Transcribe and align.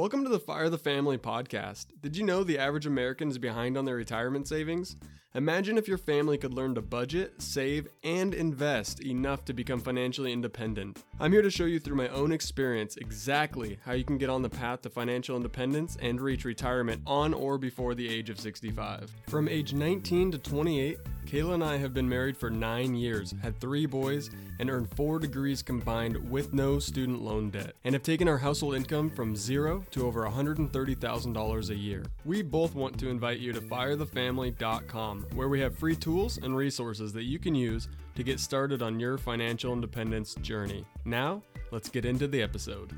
Welcome 0.00 0.24
to 0.24 0.30
the 0.30 0.40
Fire 0.40 0.70
the 0.70 0.78
Family 0.78 1.18
podcast. 1.18 1.88
Did 2.00 2.16
you 2.16 2.24
know 2.24 2.42
the 2.42 2.58
average 2.58 2.86
American 2.86 3.28
is 3.28 3.36
behind 3.36 3.76
on 3.76 3.84
their 3.84 3.96
retirement 3.96 4.48
savings? 4.48 4.96
Imagine 5.34 5.76
if 5.76 5.86
your 5.86 5.98
family 5.98 6.38
could 6.38 6.54
learn 6.54 6.74
to 6.76 6.80
budget, 6.80 7.34
save, 7.42 7.86
and 8.02 8.32
invest 8.32 9.04
enough 9.04 9.44
to 9.44 9.52
become 9.52 9.78
financially 9.78 10.32
independent. 10.32 11.04
I'm 11.20 11.32
here 11.32 11.42
to 11.42 11.50
show 11.50 11.66
you 11.66 11.78
through 11.78 11.96
my 11.96 12.08
own 12.08 12.32
experience 12.32 12.96
exactly 12.96 13.78
how 13.84 13.92
you 13.92 14.04
can 14.04 14.16
get 14.16 14.30
on 14.30 14.40
the 14.40 14.48
path 14.48 14.80
to 14.82 14.88
financial 14.88 15.36
independence 15.36 15.98
and 16.00 16.18
reach 16.18 16.46
retirement 16.46 17.02
on 17.06 17.34
or 17.34 17.58
before 17.58 17.94
the 17.94 18.08
age 18.08 18.30
of 18.30 18.40
65. 18.40 19.14
From 19.28 19.50
age 19.50 19.74
19 19.74 20.32
to 20.32 20.38
28, 20.38 20.98
Kayla 21.26 21.54
and 21.54 21.64
I 21.64 21.76
have 21.76 21.94
been 21.94 22.08
married 22.08 22.36
for 22.36 22.50
nine 22.50 22.94
years, 22.94 23.34
had 23.42 23.60
three 23.60 23.86
boys, 23.86 24.30
and 24.58 24.68
earned 24.68 24.90
four 24.96 25.18
degrees 25.18 25.62
combined 25.62 26.16
with 26.30 26.52
no 26.52 26.78
student 26.78 27.22
loan 27.22 27.50
debt, 27.50 27.74
and 27.84 27.94
have 27.94 28.02
taken 28.02 28.28
our 28.28 28.38
household 28.38 28.74
income 28.74 29.10
from 29.10 29.36
zero 29.36 29.84
to 29.92 30.06
over 30.06 30.22
$130,000 30.28 31.70
a 31.70 31.74
year. 31.74 32.04
We 32.24 32.42
both 32.42 32.74
want 32.74 32.98
to 32.98 33.08
invite 33.08 33.38
you 33.38 33.52
to 33.52 33.60
firethefamily.com 33.60 35.26
where 35.34 35.48
we 35.48 35.60
have 35.60 35.78
free 35.78 35.96
tools 35.96 36.38
and 36.38 36.56
resources 36.56 37.12
that 37.12 37.24
you 37.24 37.38
can 37.38 37.54
use 37.54 37.88
to 38.16 38.22
get 38.22 38.40
started 38.40 38.82
on 38.82 38.98
your 38.98 39.16
financial 39.16 39.72
independence 39.72 40.34
journey. 40.36 40.84
Now, 41.04 41.42
let's 41.70 41.88
get 41.88 42.04
into 42.04 42.26
the 42.26 42.42
episode. 42.42 42.92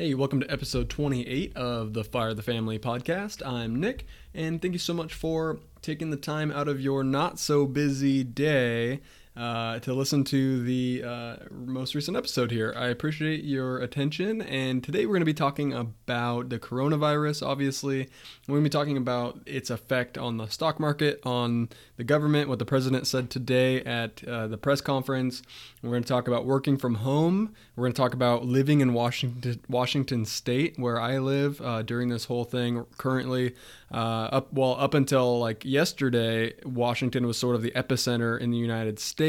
Hey, 0.00 0.14
welcome 0.14 0.40
to 0.40 0.50
episode 0.50 0.88
28 0.88 1.54
of 1.58 1.92
the 1.92 2.04
Fire 2.04 2.32
the 2.32 2.42
Family 2.42 2.78
podcast. 2.78 3.46
I'm 3.46 3.78
Nick, 3.78 4.06
and 4.32 4.62
thank 4.62 4.72
you 4.72 4.78
so 4.78 4.94
much 4.94 5.12
for 5.12 5.58
taking 5.82 6.08
the 6.08 6.16
time 6.16 6.50
out 6.50 6.68
of 6.68 6.80
your 6.80 7.04
not 7.04 7.38
so 7.38 7.66
busy 7.66 8.24
day 8.24 9.02
uh, 9.36 9.78
to 9.78 9.94
listen 9.94 10.24
to 10.24 10.62
the 10.64 11.02
uh, 11.04 11.36
most 11.50 11.94
recent 11.94 12.16
episode 12.16 12.50
here. 12.50 12.74
I 12.76 12.88
appreciate 12.88 13.44
your 13.44 13.78
attention, 13.78 14.42
and 14.42 14.82
today 14.82 15.06
we're 15.06 15.12
going 15.12 15.20
to 15.20 15.26
be 15.26 15.34
talking 15.34 15.72
about 15.72 16.48
the 16.48 16.58
coronavirus. 16.58 17.46
Obviously, 17.46 18.08
we're 18.48 18.54
going 18.54 18.64
to 18.64 18.70
be 18.70 18.72
talking 18.72 18.96
about 18.96 19.40
its 19.46 19.70
effect 19.70 20.18
on 20.18 20.36
the 20.36 20.48
stock 20.48 20.80
market, 20.80 21.20
on 21.24 21.68
the 21.96 22.04
government, 22.04 22.48
what 22.48 22.58
the 22.58 22.64
president 22.64 23.06
said 23.06 23.30
today 23.30 23.82
at 23.84 24.24
uh, 24.26 24.48
the 24.48 24.58
press 24.58 24.80
conference. 24.80 25.42
We're 25.82 25.90
going 25.90 26.02
to 26.02 26.08
talk 26.08 26.26
about 26.26 26.44
working 26.44 26.76
from 26.76 26.96
home. 26.96 27.54
We're 27.76 27.84
going 27.84 27.92
to 27.92 28.00
talk 28.00 28.14
about 28.14 28.44
living 28.44 28.80
in 28.80 28.92
Washington, 28.92 29.60
Washington 29.68 30.24
State, 30.24 30.78
where 30.78 31.00
I 31.00 31.18
live 31.18 31.60
uh, 31.60 31.82
during 31.82 32.08
this 32.08 32.24
whole 32.24 32.44
thing. 32.44 32.84
Currently, 32.98 33.54
uh, 33.92 34.28
up 34.32 34.52
well 34.52 34.76
up 34.78 34.94
until 34.94 35.38
like 35.38 35.64
yesterday, 35.64 36.54
Washington 36.64 37.26
was 37.26 37.38
sort 37.38 37.56
of 37.56 37.62
the 37.62 37.72
epicenter 37.72 38.38
in 38.38 38.50
the 38.50 38.58
United 38.58 38.98
States, 38.98 39.19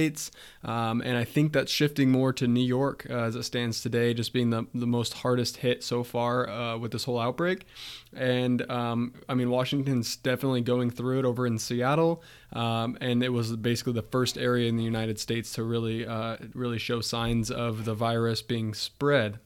um, 0.64 1.02
and 1.02 1.17
I 1.17 1.23
think 1.23 1.53
that's 1.53 1.72
shifting 1.72 2.09
more 2.09 2.34
to 2.34 2.47
New 2.47 2.64
York 2.64 3.06
uh, 3.09 3.14
as 3.14 3.36
it 3.36 3.44
stands 3.44 3.81
today, 3.81 4.14
just 4.14 4.33
being 4.33 4.50
the 4.50 4.66
the 4.73 4.88
most 4.88 5.14
hardest 5.16 5.58
hit 5.58 5.83
so 5.83 6.03
far 6.03 6.50
uh, 6.50 6.78
with 6.78 6.92
this 6.92 7.03
whole 7.03 7.20
outbreak. 7.20 7.66
And 8.14 8.70
um, 8.70 9.14
I 9.28 9.33
mean, 9.33 9.50
Washington's 9.50 10.16
definitely 10.16 10.61
going 10.61 10.92
through 10.92 11.20
it 11.20 11.25
over 11.25 11.45
in 11.45 11.58
Seattle, 11.58 12.23
um, 12.53 12.98
and 13.02 13.23
it 13.23 13.30
was 13.30 13.56
basically 13.56 13.94
the 13.94 14.02
first 14.02 14.38
area 14.38 14.70
in 14.70 14.78
the 14.78 14.83
United 14.83 15.20
States 15.20 15.53
to 15.53 15.64
really 15.64 16.05
uh, 16.05 16.38
really 16.53 16.78
show 16.78 17.02
signs 17.02 17.52
of 17.52 17.86
the 17.86 17.94
virus 17.94 18.42
being 18.42 18.73
spread. 18.73 19.39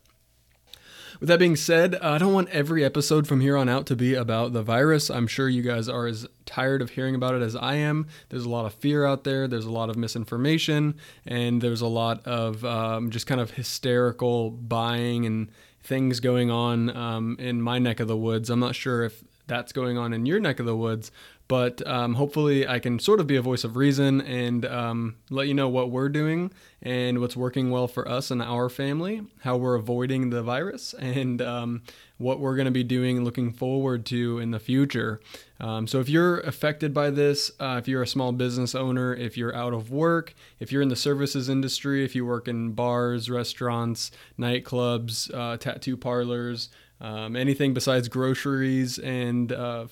With 1.20 1.30
that 1.30 1.40
being 1.40 1.56
said, 1.56 1.96
I 1.96 2.18
don't 2.18 2.34
want 2.34 2.50
every 2.50 2.84
episode 2.84 3.28
from 3.28 3.42
here 3.42 3.56
on 3.56 3.70
out 3.70 3.86
to 3.88 3.96
be 3.96 4.14
about 4.14 4.54
the 4.54 4.62
virus. 4.62 5.10
I'm 5.10 5.28
sure 5.28 5.48
you 5.48 5.62
guys 5.62 5.88
are 5.88 6.08
as 6.08 6.28
tired 6.46 6.82
of 6.82 6.92
hearing 6.92 7.16
about 7.16 7.36
it 7.36 7.42
as 7.42 7.56
I 7.56 7.76
am. 7.76 8.08
There's 8.30 8.46
a 8.46 8.50
lot 8.50 8.66
of 8.66 8.74
fear 8.74 9.06
out 9.06 9.24
there, 9.24 9.48
there's 9.48 9.66
a 9.66 9.72
lot 9.72 9.90
of 9.90 9.96
misinformation, 9.96 10.96
and 11.26 11.62
there's 11.62 11.82
a 11.82 11.88
lot 11.88 12.26
of 12.26 12.66
um, 12.66 13.12
just 13.12 13.28
kind 13.28 13.40
of 13.40 13.52
hysterical 13.52 14.52
buying 14.52 15.26
and 15.26 15.50
things 15.82 16.20
going 16.20 16.52
on 16.52 16.96
um, 16.96 17.38
in 17.40 17.62
my 17.62 17.80
neck 17.80 18.00
of 18.00 18.08
the 18.08 18.18
woods. 18.18 18.50
I'm 18.50 18.60
not 18.60 18.76
sure 18.76 19.04
if 19.04 19.24
that's 19.48 19.72
going 19.72 19.98
on 19.98 20.14
in 20.14 20.26
your 20.26 20.40
neck 20.40 20.60
of 20.60 20.66
the 20.66 20.76
woods, 20.76 21.12
but 21.48 21.86
um, 21.88 22.16
hopefully, 22.16 22.68
I 22.68 22.80
can 22.80 22.98
sort 22.98 23.20
of 23.20 23.28
be 23.28 23.36
a 23.36 23.42
voice 23.42 23.64
of 23.64 23.76
reason 23.76 24.20
and 24.22 24.66
um, 24.66 25.18
let 25.30 25.48
you 25.48 25.54
know 25.54 25.70
what 25.70 25.92
we're 25.92 26.10
doing 26.10 26.52
and 26.82 27.20
what's 27.20 27.38
working 27.38 27.70
well 27.70 27.88
for 27.88 28.08
us 28.08 28.32
and 28.32 28.42
our 28.42 28.68
family, 28.68 29.22
how 29.42 29.56
we're 29.56 29.76
avoiding 29.76 30.32
the 30.32 30.42
virus, 30.42 30.96
and 30.96 31.44
um, 31.44 31.84
what 32.18 32.40
we're 32.40 32.56
going 32.56 32.66
to 32.66 32.72
be 32.72 32.84
doing 32.84 33.24
looking 33.24 33.52
forward 33.52 34.08
to 34.08 34.40
in 34.40 34.50
the 34.52 34.60
future. 34.60 35.20
Um, 35.60 35.86
so, 35.86 36.00
if 36.00 36.10
you're 36.10 36.40
affected 36.40 36.96
by 36.96 37.12
this, 37.12 37.52
uh, 37.60 37.76
if 37.78 37.88
you're 37.88 38.02
a 38.02 38.08
small 38.08 38.32
business 38.32 38.74
owner, 38.74 39.14
if 39.14 39.38
you're 39.38 39.56
out 39.56 39.74
of 39.74 39.92
work, 39.92 40.34
if 40.60 40.72
you're 40.72 40.82
in 40.82 40.90
the 40.90 40.96
services 40.96 41.48
industry, 41.48 42.04
if 42.04 42.16
you 42.16 42.26
work 42.26 42.48
in 42.48 42.72
bars, 42.72 43.30
restaurants, 43.30 44.10
nightclubs, 44.40 45.32
uh, 45.32 45.58
tattoo 45.58 45.96
parlors, 45.96 46.70
um, 47.02 47.36
anything 47.36 47.74
besides 47.74 48.08
groceries 48.08 48.98
and 49.00 49.52
uh, 49.52 49.88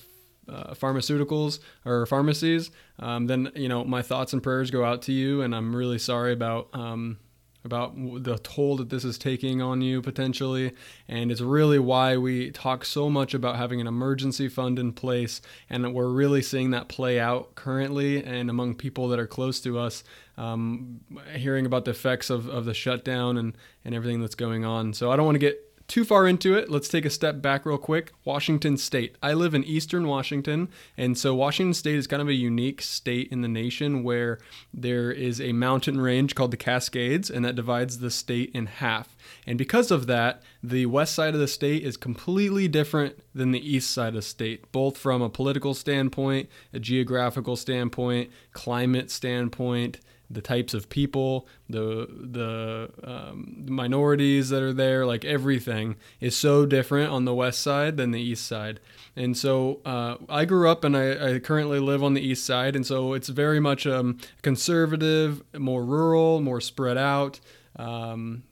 uh, 0.48 0.74
pharmaceuticals 0.74 1.58
or 1.84 2.06
pharmacies, 2.06 2.70
um, 2.98 3.26
then 3.26 3.50
you 3.54 3.68
know 3.68 3.84
my 3.84 4.02
thoughts 4.02 4.32
and 4.32 4.42
prayers 4.42 4.70
go 4.70 4.84
out 4.84 5.02
to 5.02 5.12
you, 5.12 5.42
and 5.42 5.54
I'm 5.54 5.74
really 5.74 5.98
sorry 5.98 6.32
about 6.32 6.68
um, 6.72 7.18
about 7.64 7.94
the 8.22 8.38
toll 8.38 8.76
that 8.76 8.90
this 8.90 9.04
is 9.04 9.16
taking 9.16 9.62
on 9.62 9.80
you 9.80 10.02
potentially, 10.02 10.72
and 11.08 11.32
it's 11.32 11.40
really 11.40 11.78
why 11.78 12.16
we 12.16 12.50
talk 12.50 12.84
so 12.84 13.08
much 13.08 13.32
about 13.32 13.56
having 13.56 13.80
an 13.80 13.86
emergency 13.86 14.48
fund 14.48 14.78
in 14.78 14.92
place, 14.92 15.40
and 15.70 15.94
we're 15.94 16.10
really 16.10 16.42
seeing 16.42 16.70
that 16.70 16.88
play 16.88 17.18
out 17.18 17.54
currently, 17.54 18.22
and 18.22 18.50
among 18.50 18.74
people 18.74 19.08
that 19.08 19.18
are 19.18 19.26
close 19.26 19.60
to 19.60 19.78
us, 19.78 20.04
um, 20.36 21.00
hearing 21.34 21.64
about 21.64 21.86
the 21.86 21.92
effects 21.92 22.28
of, 22.28 22.48
of 22.48 22.64
the 22.66 22.74
shutdown 22.74 23.38
and 23.38 23.56
and 23.84 23.94
everything 23.94 24.20
that's 24.20 24.34
going 24.34 24.64
on. 24.64 24.92
So 24.92 25.10
I 25.10 25.16
don't 25.16 25.24
want 25.24 25.36
to 25.36 25.40
get 25.40 25.63
too 25.86 26.04
far 26.04 26.26
into 26.26 26.54
it, 26.54 26.70
let's 26.70 26.88
take 26.88 27.04
a 27.04 27.10
step 27.10 27.42
back 27.42 27.66
real 27.66 27.76
quick. 27.76 28.12
Washington 28.24 28.76
State. 28.78 29.16
I 29.22 29.34
live 29.34 29.54
in 29.54 29.64
eastern 29.64 30.06
Washington, 30.06 30.68
and 30.96 31.16
so 31.18 31.34
Washington 31.34 31.74
State 31.74 31.96
is 31.96 32.06
kind 32.06 32.22
of 32.22 32.28
a 32.28 32.34
unique 32.34 32.80
state 32.80 33.28
in 33.30 33.42
the 33.42 33.48
nation 33.48 34.02
where 34.02 34.38
there 34.72 35.12
is 35.12 35.40
a 35.40 35.52
mountain 35.52 36.00
range 36.00 36.34
called 36.34 36.52
the 36.52 36.56
Cascades, 36.56 37.28
and 37.28 37.44
that 37.44 37.54
divides 37.54 37.98
the 37.98 38.10
state 38.10 38.50
in 38.54 38.66
half. 38.66 39.14
And 39.46 39.58
because 39.58 39.90
of 39.90 40.06
that, 40.06 40.42
the 40.62 40.86
west 40.86 41.14
side 41.14 41.34
of 41.34 41.40
the 41.40 41.48
state 41.48 41.82
is 41.82 41.96
completely 41.96 42.66
different 42.66 43.18
than 43.34 43.52
the 43.52 43.74
east 43.74 43.90
side 43.90 44.08
of 44.08 44.14
the 44.14 44.22
state, 44.22 44.72
both 44.72 44.96
from 44.96 45.20
a 45.20 45.28
political 45.28 45.74
standpoint, 45.74 46.48
a 46.72 46.78
geographical 46.78 47.56
standpoint, 47.56 48.30
climate 48.52 49.10
standpoint 49.10 49.98
the 50.34 50.42
types 50.42 50.74
of 50.74 50.88
people, 50.88 51.46
the 51.68 52.06
the 52.10 52.90
um, 53.02 53.64
minorities 53.66 54.50
that 54.50 54.62
are 54.62 54.72
there, 54.72 55.06
like 55.06 55.24
everything 55.24 55.96
is 56.20 56.36
so 56.36 56.66
different 56.66 57.10
on 57.10 57.24
the 57.24 57.34
west 57.34 57.60
side 57.60 57.96
than 57.96 58.10
the 58.10 58.20
east 58.20 58.46
side. 58.46 58.80
And 59.16 59.36
so 59.36 59.80
uh, 59.84 60.16
I 60.28 60.44
grew 60.44 60.68
up 60.68 60.84
and 60.84 60.96
I, 60.96 61.34
I, 61.34 61.38
currently 61.38 61.78
live 61.78 62.02
on 62.02 62.14
the 62.14 62.20
east 62.20 62.44
side, 62.44 62.74
and 62.76 62.86
so 62.86 63.12
it's 63.14 63.28
very 63.28 63.60
much 63.60 63.86
um, 63.86 64.18
conservative, 64.42 65.42
more 65.56 65.84
rural, 65.84 66.40
more 66.40 66.60
spread 66.60 66.98
out, 66.98 67.40
um, 67.76 68.42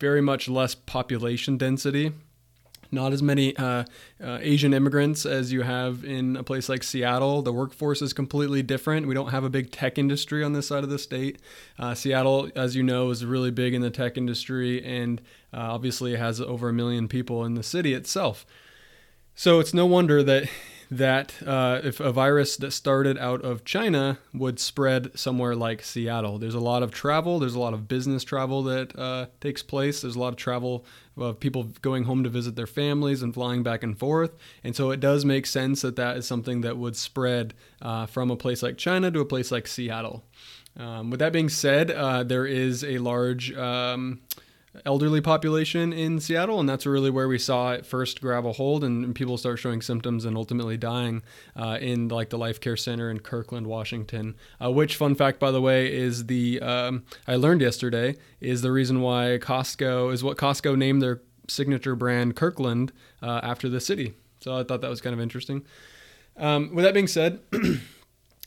very 0.00 0.22
much 0.22 0.48
less 0.48 0.74
population 0.74 1.58
density 1.58 2.12
not 2.90 3.12
as 3.12 3.22
many 3.22 3.56
uh, 3.56 3.84
uh, 4.22 4.38
Asian 4.40 4.72
immigrants 4.72 5.26
as 5.26 5.52
you 5.52 5.62
have 5.62 6.04
in 6.04 6.36
a 6.36 6.42
place 6.42 6.68
like 6.68 6.82
Seattle. 6.82 7.42
The 7.42 7.52
workforce 7.52 8.02
is 8.02 8.12
completely 8.12 8.62
different. 8.62 9.06
We 9.06 9.14
don't 9.14 9.30
have 9.30 9.44
a 9.44 9.50
big 9.50 9.70
tech 9.70 9.98
industry 9.98 10.42
on 10.42 10.52
this 10.52 10.66
side 10.66 10.84
of 10.84 10.90
the 10.90 10.98
state. 10.98 11.38
Uh, 11.78 11.94
Seattle, 11.94 12.50
as 12.56 12.76
you 12.76 12.82
know, 12.82 13.10
is 13.10 13.24
really 13.24 13.50
big 13.50 13.74
in 13.74 13.82
the 13.82 13.90
tech 13.90 14.16
industry 14.16 14.84
and 14.84 15.20
uh, 15.52 15.58
obviously 15.58 16.16
has 16.16 16.40
over 16.40 16.68
a 16.68 16.72
million 16.72 17.08
people 17.08 17.44
in 17.44 17.54
the 17.54 17.62
city 17.62 17.94
itself. 17.94 18.46
So 19.34 19.60
it's 19.60 19.72
no 19.72 19.86
wonder 19.86 20.22
that 20.22 20.48
that 20.90 21.34
uh, 21.46 21.80
if 21.84 22.00
a 22.00 22.12
virus 22.12 22.56
that 22.56 22.70
started 22.70 23.18
out 23.18 23.42
of 23.42 23.64
China 23.64 24.18
would 24.32 24.58
spread 24.58 25.18
somewhere 25.18 25.54
like 25.54 25.82
Seattle. 25.82 26.38
There's 26.38 26.54
a 26.54 26.60
lot 26.60 26.82
of 26.82 26.90
travel, 26.90 27.38
there's 27.38 27.54
a 27.54 27.60
lot 27.60 27.74
of 27.74 27.88
business 27.88 28.24
travel 28.24 28.62
that 28.64 28.98
uh, 28.98 29.26
takes 29.40 29.62
place, 29.62 30.00
there's 30.00 30.16
a 30.16 30.18
lot 30.18 30.28
of 30.28 30.36
travel 30.36 30.86
of 31.16 31.40
people 31.40 31.64
going 31.82 32.04
home 32.04 32.22
to 32.22 32.30
visit 32.30 32.56
their 32.56 32.66
families 32.66 33.22
and 33.22 33.34
flying 33.34 33.62
back 33.62 33.82
and 33.82 33.98
forth. 33.98 34.36
And 34.64 34.74
so 34.74 34.90
it 34.90 35.00
does 35.00 35.24
make 35.24 35.46
sense 35.46 35.82
that 35.82 35.96
that 35.96 36.16
is 36.16 36.26
something 36.26 36.62
that 36.62 36.78
would 36.78 36.96
spread 36.96 37.54
uh, 37.82 38.06
from 38.06 38.30
a 38.30 38.36
place 38.36 38.62
like 38.62 38.78
China 38.78 39.10
to 39.10 39.20
a 39.20 39.24
place 39.24 39.50
like 39.50 39.66
Seattle. 39.66 40.24
Um, 40.76 41.10
with 41.10 41.18
that 41.20 41.32
being 41.32 41.48
said, 41.48 41.90
uh, 41.90 42.22
there 42.22 42.46
is 42.46 42.84
a 42.84 42.98
large 42.98 43.52
um, 43.54 44.20
elderly 44.84 45.20
population 45.20 45.92
in 45.92 46.20
Seattle, 46.20 46.60
and 46.60 46.68
that's 46.68 46.86
really 46.86 47.10
where 47.10 47.28
we 47.28 47.38
saw 47.38 47.72
it 47.72 47.86
first 47.86 48.20
grab 48.20 48.46
a 48.46 48.52
hold, 48.52 48.84
and, 48.84 49.04
and 49.04 49.14
people 49.14 49.36
start 49.36 49.58
showing 49.58 49.82
symptoms 49.82 50.24
and 50.24 50.36
ultimately 50.36 50.76
dying 50.76 51.22
uh, 51.56 51.78
in 51.80 52.08
like 52.08 52.30
the 52.30 52.38
Life 52.38 52.60
Care 52.60 52.76
Center 52.76 53.10
in 53.10 53.20
Kirkland, 53.20 53.66
Washington. 53.66 54.36
Uh, 54.62 54.70
which, 54.70 54.96
fun 54.96 55.14
fact 55.14 55.38
by 55.38 55.50
the 55.50 55.60
way, 55.60 55.92
is 55.92 56.26
the 56.26 56.60
um, 56.60 57.04
I 57.26 57.36
learned 57.36 57.60
yesterday 57.60 58.16
is 58.40 58.62
the 58.62 58.72
reason 58.72 59.00
why 59.00 59.38
Costco 59.40 60.12
is 60.12 60.22
what 60.22 60.36
Costco 60.36 60.76
named 60.76 61.02
their 61.02 61.22
signature 61.48 61.96
brand 61.96 62.36
Kirkland 62.36 62.92
uh, 63.22 63.40
after 63.42 63.68
the 63.68 63.80
city. 63.80 64.14
So 64.40 64.56
I 64.56 64.64
thought 64.64 64.80
that 64.82 64.90
was 64.90 65.00
kind 65.00 65.14
of 65.14 65.20
interesting. 65.20 65.64
Um, 66.36 66.74
with 66.74 66.84
that 66.84 66.94
being 66.94 67.08
said. 67.08 67.40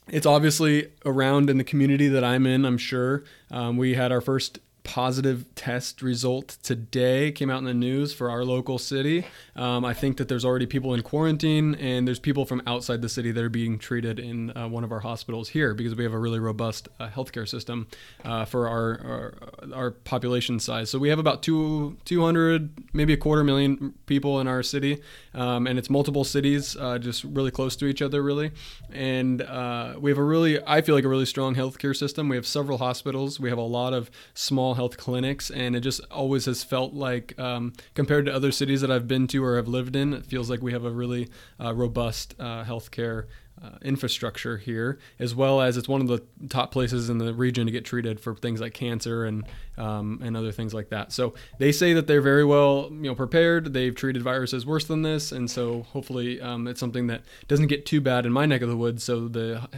it's 0.08 0.26
obviously 0.26 0.88
around 1.04 1.48
in 1.48 1.58
the 1.58 1.64
community 1.64 2.08
that 2.08 2.24
I'm 2.24 2.46
in, 2.46 2.64
I'm 2.64 2.78
sure. 2.78 3.24
Um, 3.50 3.76
we 3.76 3.94
had 3.94 4.10
our 4.10 4.20
first 4.20 4.58
positive 4.84 5.44
test 5.54 6.02
result 6.02 6.56
today 6.62 7.30
came 7.30 7.50
out 7.50 7.58
in 7.58 7.64
the 7.64 7.74
news 7.74 8.12
for 8.12 8.30
our 8.30 8.44
local 8.44 8.78
city. 8.78 9.24
Um, 9.54 9.84
I 9.84 9.94
think 9.94 10.16
that 10.16 10.28
there's 10.28 10.44
already 10.44 10.66
people 10.66 10.92
in 10.94 11.02
quarantine, 11.02 11.74
and 11.76 12.06
there's 12.06 12.18
people 12.18 12.44
from 12.44 12.62
outside 12.66 13.00
the 13.02 13.08
city 13.08 13.30
that 13.32 13.42
are 13.42 13.48
being 13.48 13.78
treated 13.78 14.18
in 14.18 14.56
uh, 14.56 14.68
one 14.68 14.82
of 14.82 14.90
our 14.90 15.00
hospitals 15.00 15.50
here 15.50 15.74
because 15.74 15.94
we 15.94 16.04
have 16.04 16.12
a 16.12 16.18
really 16.18 16.40
robust 16.40 16.88
uh, 16.98 17.08
healthcare 17.08 17.48
system 17.48 17.86
uh, 18.24 18.44
for 18.44 18.68
our, 18.68 19.00
our, 19.04 19.34
our 19.74 19.90
population 19.90 20.58
size. 20.58 20.90
So 20.90 20.98
we 20.98 21.08
have 21.10 21.18
about 21.18 21.42
two 21.42 21.96
200, 22.04 22.72
maybe 22.92 23.12
a 23.12 23.16
quarter 23.16 23.44
million 23.44 23.94
people 24.06 24.40
in 24.40 24.48
our 24.48 24.62
city, 24.62 25.00
um, 25.34 25.66
and 25.66 25.78
it's 25.78 25.90
multiple 25.90 26.24
cities 26.24 26.76
uh, 26.76 26.98
just 26.98 27.24
really 27.24 27.50
close 27.50 27.76
to 27.76 27.86
each 27.86 28.02
other, 28.02 28.22
really. 28.22 28.50
And 28.92 29.42
uh, 29.42 29.94
we 29.98 30.10
have 30.10 30.18
a 30.18 30.24
really, 30.24 30.58
I 30.66 30.80
feel 30.80 30.94
like 30.94 31.04
a 31.04 31.08
really 31.08 31.26
strong 31.26 31.54
healthcare 31.54 31.96
system. 31.96 32.28
We 32.28 32.36
have 32.36 32.46
several 32.46 32.78
hospitals. 32.78 33.38
We 33.38 33.48
have 33.48 33.58
a 33.58 33.62
lot 33.62 33.92
of 33.92 34.10
small 34.34 34.71
health 34.74 34.96
clinics, 34.96 35.50
and 35.50 35.76
it 35.76 35.80
just 35.80 36.00
always 36.10 36.46
has 36.46 36.62
felt 36.62 36.94
like, 36.94 37.38
um, 37.38 37.72
compared 37.94 38.26
to 38.26 38.34
other 38.34 38.52
cities 38.52 38.80
that 38.80 38.90
I've 38.90 39.08
been 39.08 39.26
to 39.28 39.44
or 39.44 39.56
have 39.56 39.68
lived 39.68 39.96
in, 39.96 40.12
it 40.14 40.26
feels 40.26 40.50
like 40.50 40.62
we 40.62 40.72
have 40.72 40.84
a 40.84 40.90
really 40.90 41.28
uh, 41.60 41.74
robust 41.74 42.34
uh, 42.38 42.64
healthcare 42.64 43.26
uh, 43.62 43.70
infrastructure 43.82 44.56
here, 44.56 44.98
as 45.18 45.34
well 45.34 45.60
as 45.60 45.76
it's 45.76 45.88
one 45.88 46.00
of 46.00 46.08
the 46.08 46.22
top 46.48 46.72
places 46.72 47.08
in 47.08 47.18
the 47.18 47.32
region 47.32 47.66
to 47.66 47.72
get 47.72 47.84
treated 47.84 48.18
for 48.18 48.34
things 48.34 48.60
like 48.60 48.74
cancer 48.74 49.24
and 49.24 49.44
um, 49.78 50.20
and 50.22 50.36
other 50.36 50.50
things 50.50 50.74
like 50.74 50.88
that. 50.88 51.12
So 51.12 51.34
they 51.58 51.70
say 51.70 51.92
that 51.92 52.06
they're 52.06 52.20
very 52.20 52.44
well 52.44 52.88
you 52.90 53.02
know 53.02 53.14
prepared. 53.14 53.72
They've 53.72 53.94
treated 53.94 54.22
viruses 54.22 54.66
worse 54.66 54.86
than 54.86 55.02
this, 55.02 55.30
and 55.30 55.50
so 55.50 55.82
hopefully 55.92 56.40
um, 56.40 56.66
it's 56.66 56.80
something 56.80 57.06
that 57.06 57.22
doesn't 57.46 57.68
get 57.68 57.86
too 57.86 58.00
bad 58.00 58.26
in 58.26 58.32
my 58.32 58.46
neck 58.46 58.62
of 58.62 58.68
the 58.68 58.76
woods. 58.76 59.04
So 59.04 59.28
the 59.28 59.68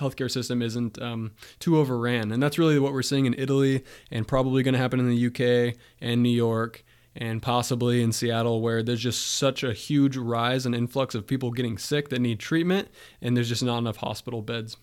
healthcare 0.00 0.30
system 0.30 0.62
isn't 0.62 1.00
um, 1.00 1.32
too 1.58 1.78
overran. 1.78 2.32
And 2.32 2.42
that's 2.42 2.58
really 2.58 2.78
what 2.78 2.92
we're 2.92 3.02
seeing 3.02 3.26
in 3.26 3.34
Italy 3.38 3.84
and 4.10 4.26
probably 4.26 4.62
going 4.62 4.74
to 4.74 4.78
happen 4.78 4.98
in 4.98 5.08
the 5.08 5.26
UK 5.26 5.76
and 6.00 6.22
New 6.22 6.30
York 6.30 6.84
and 7.14 7.42
possibly 7.42 8.02
in 8.02 8.12
Seattle, 8.12 8.60
where 8.60 8.82
there's 8.82 9.00
just 9.00 9.32
such 9.32 9.62
a 9.62 9.72
huge 9.72 10.16
rise 10.16 10.64
and 10.64 10.74
influx 10.74 11.14
of 11.14 11.26
people 11.26 11.50
getting 11.50 11.76
sick 11.76 12.08
that 12.08 12.20
need 12.20 12.38
treatment, 12.38 12.88
and 13.20 13.36
there's 13.36 13.48
just 13.48 13.64
not 13.64 13.78
enough 13.78 13.96
hospital 13.96 14.42
beds. 14.42 14.76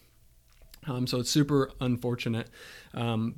Um, 0.87 1.07
so 1.07 1.19
it's 1.19 1.29
super 1.29 1.71
unfortunate. 1.79 2.49
Um, 2.93 3.35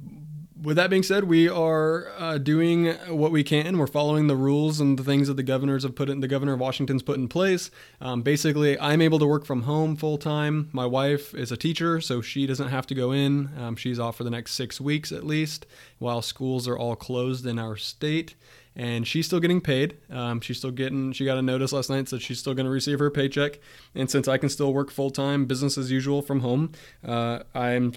with 0.61 0.75
that 0.75 0.89
being 0.89 1.03
said, 1.03 1.23
we 1.23 1.47
are 1.47 2.11
uh, 2.17 2.37
doing 2.37 2.93
what 3.07 3.31
we 3.31 3.43
can. 3.43 3.77
We're 3.77 3.87
following 3.87 4.27
the 4.27 4.35
rules 4.35 4.79
and 4.79 4.99
the 4.99 5.03
things 5.03 5.27
that 5.29 5.35
the 5.35 5.43
governors 5.43 5.83
have 5.83 5.95
put 5.95 6.09
in. 6.09 6.19
The 6.19 6.27
governor 6.27 6.53
of 6.53 6.59
Washington's 6.59 7.01
put 7.01 7.17
in 7.17 7.27
place. 7.29 7.71
Um, 8.01 8.23
basically, 8.23 8.77
I'm 8.79 9.01
able 9.01 9.19
to 9.19 9.25
work 9.25 9.45
from 9.45 9.63
home 9.63 9.95
full 9.95 10.17
time. 10.17 10.69
My 10.73 10.85
wife 10.85 11.33
is 11.33 11.51
a 11.51 11.57
teacher, 11.57 12.01
so 12.01 12.21
she 12.21 12.45
doesn't 12.45 12.67
have 12.67 12.87
to 12.87 12.95
go 12.95 13.11
in. 13.11 13.49
Um, 13.57 13.75
she's 13.75 13.99
off 13.99 14.17
for 14.17 14.25
the 14.25 14.29
next 14.29 14.53
six 14.53 14.81
weeks 14.81 15.11
at 15.11 15.25
least, 15.25 15.65
while 15.97 16.21
schools 16.21 16.67
are 16.67 16.77
all 16.77 16.95
closed 16.95 17.45
in 17.45 17.57
our 17.57 17.77
state 17.77 18.35
and 18.79 19.05
she's 19.05 19.25
still 19.25 19.41
getting 19.41 19.59
paid. 19.59 19.97
Um, 20.09 20.39
she's 20.39 20.57
still 20.57 20.71
getting. 20.71 21.11
She 21.11 21.25
got 21.25 21.37
a 21.37 21.41
notice 21.41 21.73
last 21.73 21.89
night 21.89 22.05
that 22.07 22.21
she's 22.21 22.39
still 22.39 22.53
going 22.53 22.65
to 22.65 22.71
receive 22.71 22.97
her 22.99 23.11
paycheck. 23.11 23.59
And 23.93 24.09
since 24.09 24.29
I 24.29 24.37
can 24.37 24.47
still 24.47 24.73
work 24.73 24.89
full 24.89 25.11
time, 25.11 25.45
business 25.45 25.77
as 25.77 25.91
usual 25.91 26.21
from 26.21 26.39
home, 26.39 26.71
uh, 27.05 27.39
I'm 27.53 27.91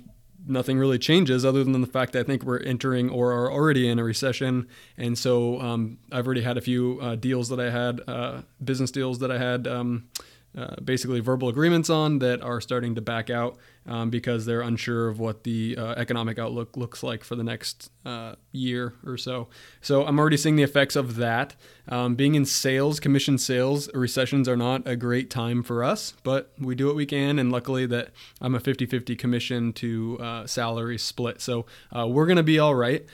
nothing 0.44 0.76
really 0.76 0.98
changes 0.98 1.44
other 1.44 1.62
than 1.62 1.80
the 1.80 1.86
fact 1.86 2.14
that 2.14 2.20
I 2.20 2.22
think 2.24 2.42
we're 2.42 2.58
entering 2.58 3.10
or 3.10 3.30
are 3.30 3.52
already 3.52 3.88
in 3.88 4.00
a 4.00 4.04
recession. 4.04 4.66
And 4.98 5.16
so 5.16 5.60
um, 5.60 5.98
I've 6.10 6.26
already 6.26 6.42
had 6.42 6.58
a 6.58 6.60
few 6.60 6.98
uh, 7.00 7.14
deals 7.14 7.48
that 7.50 7.60
I 7.60 7.70
had, 7.70 8.00
uh, 8.08 8.42
business 8.62 8.90
deals 8.90 9.20
that 9.20 9.30
I 9.30 9.38
had. 9.38 9.68
Um, 9.68 10.08
uh, 10.56 10.76
basically 10.84 11.20
verbal 11.20 11.48
agreements 11.48 11.88
on 11.88 12.18
that 12.18 12.42
are 12.42 12.60
starting 12.60 12.94
to 12.94 13.00
back 13.00 13.30
out 13.30 13.56
um, 13.86 14.10
because 14.10 14.44
they're 14.44 14.60
unsure 14.60 15.08
of 15.08 15.18
what 15.18 15.44
the 15.44 15.74
uh, 15.78 15.94
economic 15.96 16.38
outlook 16.38 16.76
looks 16.76 17.02
like 17.02 17.24
for 17.24 17.36
the 17.36 17.42
next 17.42 17.90
uh, 18.04 18.34
year 18.52 18.92
or 19.06 19.16
so. 19.16 19.48
So 19.80 20.04
I'm 20.04 20.18
already 20.18 20.36
seeing 20.36 20.56
the 20.56 20.62
effects 20.62 20.94
of 20.94 21.16
that. 21.16 21.54
Um, 21.88 22.16
being 22.16 22.34
in 22.34 22.44
sales, 22.44 23.00
commission 23.00 23.38
sales, 23.38 23.88
recessions 23.94 24.46
are 24.46 24.56
not 24.56 24.86
a 24.86 24.94
great 24.94 25.30
time 25.30 25.62
for 25.62 25.82
us, 25.82 26.12
but 26.22 26.52
we 26.58 26.74
do 26.74 26.86
what 26.86 26.96
we 26.96 27.06
can. 27.06 27.38
And 27.38 27.50
luckily, 27.50 27.86
that 27.86 28.10
I'm 28.40 28.54
a 28.54 28.60
50 28.60 28.84
50 28.84 29.16
commission 29.16 29.72
to 29.74 30.18
uh, 30.20 30.46
salary 30.46 30.98
split. 30.98 31.40
So 31.40 31.64
uh, 31.96 32.06
we're 32.06 32.26
going 32.26 32.36
to 32.36 32.42
be 32.42 32.58
all 32.58 32.74
right. 32.74 33.06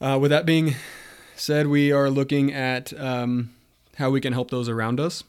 with 0.00 0.30
that 0.30 0.44
being 0.44 0.74
said, 1.34 1.68
we 1.68 1.92
are 1.92 2.10
looking 2.10 2.52
at 2.52 2.92
um, 3.00 3.54
how 3.96 4.10
we 4.10 4.20
can 4.20 4.34
help 4.34 4.50
those 4.50 4.68
around 4.68 5.00
us 5.00 5.24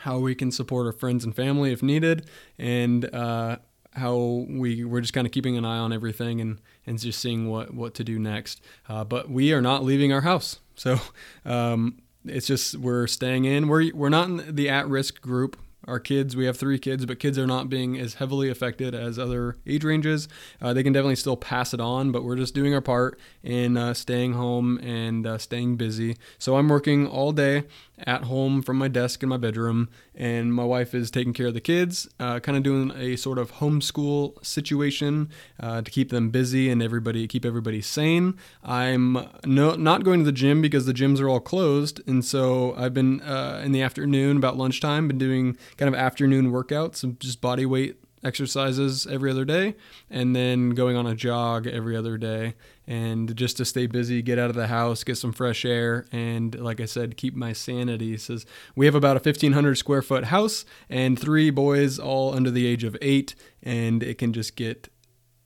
how 0.00 0.18
we 0.18 0.34
can 0.34 0.50
support 0.50 0.86
our 0.86 0.92
friends 0.92 1.24
and 1.24 1.34
family 1.34 1.72
if 1.72 1.82
needed, 1.82 2.26
and 2.58 3.12
uh, 3.14 3.56
how 3.92 4.46
we 4.48 4.84
we're 4.84 5.00
just 5.00 5.12
kind 5.12 5.26
of 5.26 5.32
keeping 5.32 5.56
an 5.56 5.64
eye 5.64 5.78
on 5.78 5.92
everything 5.92 6.40
and 6.40 6.60
and 6.86 6.98
just 6.98 7.20
seeing 7.20 7.48
what 7.48 7.74
what 7.74 7.94
to 7.94 8.04
do 8.04 8.18
next. 8.18 8.60
Uh, 8.88 9.04
but 9.04 9.30
we 9.30 9.52
are 9.52 9.62
not 9.62 9.84
leaving 9.84 10.12
our 10.12 10.22
house, 10.22 10.60
so 10.74 10.98
um, 11.44 12.00
it's 12.24 12.46
just 12.46 12.76
we're 12.76 13.06
staying 13.06 13.44
in. 13.44 13.68
We're 13.68 13.94
we're 13.94 14.08
not 14.08 14.28
in 14.28 14.54
the 14.54 14.68
at 14.68 14.88
risk 14.88 15.20
group 15.20 15.56
our 15.90 15.98
kids, 15.98 16.36
we 16.36 16.44
have 16.44 16.56
three 16.56 16.78
kids, 16.78 17.06
but 17.06 17.18
kids 17.18 17.38
are 17.38 17.46
not 17.46 17.68
being 17.68 17.98
as 17.98 18.14
heavily 18.14 18.50
affected 18.50 18.94
as 18.94 19.18
other 19.18 19.56
age 19.66 19.82
ranges. 19.82 20.28
Uh, 20.60 20.72
they 20.74 20.82
can 20.82 20.92
definitely 20.92 21.16
still 21.16 21.36
pass 21.36 21.72
it 21.72 21.80
on, 21.80 22.12
but 22.12 22.22
we're 22.22 22.36
just 22.36 22.54
doing 22.54 22.74
our 22.74 22.80
part 22.80 23.18
in 23.42 23.76
uh, 23.76 23.94
staying 23.94 24.34
home 24.34 24.78
and 24.78 25.26
uh, 25.26 25.38
staying 25.38 25.76
busy. 25.76 26.16
So 26.38 26.56
I'm 26.56 26.68
working 26.68 27.06
all 27.06 27.32
day 27.32 27.64
at 28.06 28.24
home 28.24 28.62
from 28.62 28.78
my 28.78 28.88
desk 28.88 29.22
in 29.22 29.28
my 29.28 29.36
bedroom, 29.36 29.88
and 30.14 30.54
my 30.54 30.64
wife 30.64 30.94
is 30.94 31.10
taking 31.10 31.32
care 31.32 31.48
of 31.48 31.54
the 31.54 31.60
kids, 31.60 32.08
uh, 32.18 32.40
kind 32.40 32.56
of 32.56 32.62
doing 32.62 32.90
a 32.96 33.16
sort 33.16 33.38
of 33.38 33.54
homeschool 33.54 34.44
situation 34.44 35.28
uh, 35.58 35.82
to 35.82 35.90
keep 35.90 36.10
them 36.10 36.30
busy 36.30 36.70
and 36.70 36.82
everybody 36.82 37.26
keep 37.26 37.44
everybody 37.44 37.80
sane. 37.80 38.36
I'm 38.64 39.28
no, 39.44 39.74
not 39.74 40.04
going 40.04 40.20
to 40.20 40.24
the 40.24 40.32
gym 40.32 40.62
because 40.62 40.86
the 40.86 40.94
gyms 40.94 41.20
are 41.20 41.28
all 41.28 41.40
closed, 41.40 42.00
and 42.06 42.24
so 42.24 42.74
I've 42.76 42.94
been 42.94 43.20
uh, 43.20 43.62
in 43.64 43.72
the 43.72 43.82
afternoon 43.82 44.36
about 44.36 44.56
lunchtime 44.56 45.08
been 45.08 45.18
doing 45.18 45.56
kind 45.76 45.92
of 45.92 45.98
afternoon 45.98 46.50
workouts, 46.52 47.18
just 47.18 47.40
body 47.40 47.66
weight 47.66 47.99
exercises 48.22 49.06
every 49.06 49.30
other 49.30 49.44
day, 49.44 49.74
and 50.10 50.34
then 50.36 50.70
going 50.70 50.96
on 50.96 51.06
a 51.06 51.14
jog 51.14 51.66
every 51.66 51.96
other 51.96 52.18
day. 52.18 52.54
And 52.86 53.34
just 53.36 53.56
to 53.58 53.64
stay 53.64 53.86
busy, 53.86 54.20
get 54.22 54.38
out 54.38 54.50
of 54.50 54.56
the 54.56 54.66
house, 54.66 55.04
get 55.04 55.16
some 55.16 55.32
fresh 55.32 55.64
air, 55.64 56.06
and 56.12 56.58
like 56.58 56.80
I 56.80 56.84
said, 56.84 57.16
keep 57.16 57.34
my 57.34 57.52
sanity. 57.52 58.16
Says 58.16 58.46
we 58.74 58.86
have 58.86 58.94
about 58.94 59.16
a 59.16 59.20
1,500 59.20 59.76
square 59.76 60.02
foot 60.02 60.24
house 60.24 60.64
and 60.88 61.18
three 61.18 61.50
boys, 61.50 61.98
all 61.98 62.34
under 62.34 62.50
the 62.50 62.66
age 62.66 62.84
of 62.84 62.96
eight, 63.00 63.34
and 63.62 64.02
it 64.02 64.18
can 64.18 64.32
just 64.32 64.56
get 64.56 64.88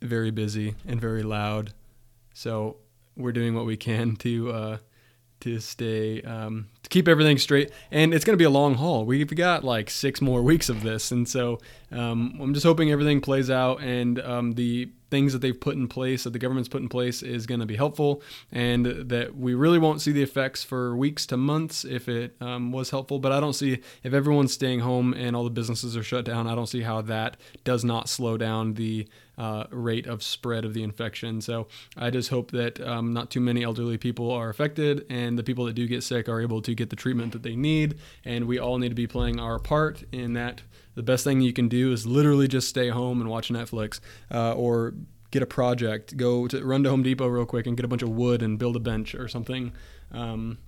very 0.01 0.31
busy 0.31 0.75
and 0.87 1.01
very 1.01 1.23
loud. 1.23 1.73
So 2.33 2.79
we're 3.17 3.33
doing 3.33 3.55
what 3.55 3.67
we 3.67 3.77
can 3.77 4.17
to 4.17 4.51
uh, 4.51 4.79
to 5.45 5.61
stay 5.61 6.23
um, 6.23 6.69
to 6.83 6.89
keep 6.89 7.07
everything 7.07 7.37
straight. 7.37 7.71
And 7.91 8.15
it's 8.15 8.25
going 8.25 8.33
to 8.33 8.39
be 8.39 8.45
a 8.45 8.51
long 8.51 8.75
haul. 8.75 9.05
We've 9.05 9.35
got 9.35 9.63
like 9.63 9.91
six 9.91 10.23
more 10.23 10.43
weeks 10.51 10.71
of 10.71 10.83
this, 10.83 11.11
and 11.11 11.29
so 11.29 11.61
um, 11.93 12.39
I'm 12.41 12.55
just 12.55 12.65
hoping 12.65 12.91
everything 12.91 13.21
plays 13.21 13.51
out 13.51 13.83
and 13.83 14.19
um, 14.21 14.53
the 14.53 14.91
things 15.11 15.33
that 15.35 15.41
they've 15.41 15.61
put 15.61 15.77
in 15.77 15.87
place, 15.87 16.25
that 16.25 16.33
the 16.33 16.39
government's 16.39 16.69
put 16.69 16.81
in 16.81 16.89
place, 16.89 17.23
is 17.23 17.47
going 17.47 17.61
to 17.61 17.67
be 17.67 17.77
helpful, 17.77 18.23
and 18.51 18.87
that 18.87 19.37
we 19.37 19.55
really 19.55 19.79
won't 19.79 20.01
see 20.01 20.13
the 20.13 20.23
effects 20.23 20.65
for 20.65 20.97
weeks 20.97 21.27
to 21.27 21.37
months 21.37 21.85
if 21.85 22.09
it 22.09 22.35
um, 22.41 22.73
was 22.73 22.91
helpful. 22.91 23.19
But 23.19 23.33
I 23.33 23.39
don't 23.39 23.53
see 23.53 23.81
if 24.03 24.15
everyone's 24.15 24.55
staying 24.55 24.81
home 24.81 25.13
and 25.13 25.37
all 25.37 25.45
the 25.45 25.51
businesses 25.51 25.95
are 25.97 26.03
shut 26.03 26.25
down. 26.25 26.47
I 26.47 26.55
don't 26.55 26.67
see 26.67 26.83
how 26.83 27.03
that 27.03 27.37
does 27.65 27.85
not 27.85 28.09
slow 28.09 28.39
down 28.39 28.75
the 28.75 29.07
uh, 29.39 29.65
rate 29.71 30.07
of 30.07 30.23
spread 30.23 30.65
of 30.65 30.75
the 30.75 30.83
infection. 30.83 31.41
So 31.41 31.67
I 31.97 32.11
just 32.11 32.31
hope 32.31 32.51
that 32.53 32.81
um, 32.81 33.13
not 33.13 33.31
too 33.31 33.41
many 33.41 33.63
elderly 33.63 33.99
people 33.99 34.31
are 34.31 34.49
affected, 34.49 35.07
and 35.09 35.39
the 35.39 35.43
people 35.43 35.65
that 35.67 35.75
do 35.75 35.87
get 35.87 36.03
sick 36.03 36.29
are 36.29 36.41
able 36.41 36.63
to 36.63 36.75
get 36.75 36.91
the 36.91 36.97
treatment 36.97 37.33
that 37.33 37.43
they 37.43 37.57
need. 37.57 37.99
And 38.25 38.47
we 38.47 38.59
all 38.59 38.79
need 38.79 38.91
to 38.91 38.95
be 38.95 39.07
playing 39.07 39.41
our 39.41 39.59
part 39.59 40.05
in 40.13 40.35
that 40.35 40.63
the 40.95 41.03
best 41.03 41.25
thing 41.25 41.41
you 41.41 41.53
can 41.53 41.69
do 41.69 41.93
is 41.93 42.07
literally 42.07 42.49
just 42.49 42.69
stay 42.69 42.89
home 42.89 43.21
and 43.21 43.29
watch 43.29 43.49
Netflix 43.49 44.01
uh, 44.31 44.55
or 44.55 44.95
get 45.31 45.43
a 45.43 45.47
project. 45.47 46.17
Go 46.17 46.47
to 46.47 46.65
run 46.65 46.85
to 46.85 46.91
Home 46.91 47.03
Depot 47.03 47.27
real 47.27 47.47
quick 47.47 47.67
and 47.67 47.77
get 47.77 47.85
a 47.85 47.89
bunch 47.89 48.03
of 48.03 48.11
wood 48.11 48.43
and 48.43 48.59
build 48.59 48.77
a 48.77 48.81
bench 48.81 49.15
or 49.15 49.27
something. 49.27 49.73
Um, 50.13 50.59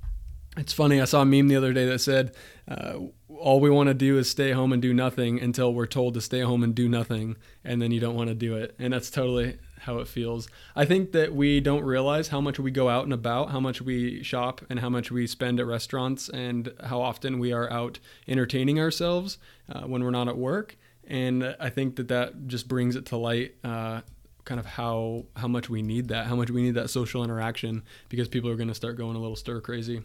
it's 0.56 0.72
funny. 0.72 1.00
I 1.00 1.04
saw 1.04 1.22
a 1.22 1.24
meme 1.24 1.48
the 1.48 1.56
other 1.56 1.72
day 1.72 1.86
that 1.86 2.00
said, 2.00 2.34
uh, 2.68 2.98
"All 3.28 3.60
we 3.60 3.70
want 3.70 3.88
to 3.88 3.94
do 3.94 4.18
is 4.18 4.28
stay 4.28 4.52
home 4.52 4.72
and 4.72 4.82
do 4.82 4.92
nothing 4.92 5.40
until 5.40 5.72
we're 5.72 5.86
told 5.86 6.14
to 6.14 6.20
stay 6.20 6.40
home 6.40 6.62
and 6.62 6.74
do 6.74 6.88
nothing, 6.88 7.36
and 7.64 7.80
then 7.80 7.90
you 7.90 8.00
don't 8.00 8.14
want 8.14 8.28
to 8.28 8.34
do 8.34 8.56
it." 8.56 8.74
And 8.78 8.92
that's 8.92 9.10
totally 9.10 9.58
how 9.80 9.98
it 9.98 10.08
feels. 10.08 10.48
I 10.74 10.84
think 10.84 11.12
that 11.12 11.34
we 11.34 11.60
don't 11.60 11.84
realize 11.84 12.28
how 12.28 12.40
much 12.40 12.58
we 12.58 12.70
go 12.70 12.88
out 12.88 13.04
and 13.04 13.12
about, 13.12 13.50
how 13.50 13.60
much 13.60 13.80
we 13.80 14.22
shop, 14.22 14.60
and 14.68 14.80
how 14.80 14.88
much 14.88 15.10
we 15.10 15.26
spend 15.26 15.60
at 15.60 15.66
restaurants, 15.66 16.28
and 16.28 16.72
how 16.84 17.00
often 17.00 17.38
we 17.38 17.52
are 17.52 17.70
out 17.70 17.98
entertaining 18.26 18.80
ourselves 18.80 19.38
uh, 19.72 19.82
when 19.82 20.02
we're 20.02 20.10
not 20.10 20.28
at 20.28 20.36
work. 20.36 20.76
And 21.06 21.56
I 21.60 21.70
think 21.70 21.96
that 21.96 22.08
that 22.08 22.48
just 22.48 22.66
brings 22.68 22.96
it 22.96 23.06
to 23.06 23.16
light. 23.16 23.54
Uh, 23.62 24.00
kind 24.44 24.60
of 24.60 24.66
how 24.66 25.26
how 25.36 25.48
much 25.48 25.68
we 25.68 25.82
need 25.82 26.08
that, 26.08 26.26
how 26.26 26.36
much 26.36 26.50
we 26.50 26.62
need 26.62 26.74
that 26.74 26.88
social 26.88 27.22
interaction 27.22 27.82
because 28.08 28.28
people 28.28 28.48
are 28.48 28.56
going 28.56 28.68
to 28.68 28.74
start 28.74 28.96
going 28.96 29.16
a 29.16 29.18
little 29.18 29.36
stir 29.36 29.60
crazy. 29.60 30.02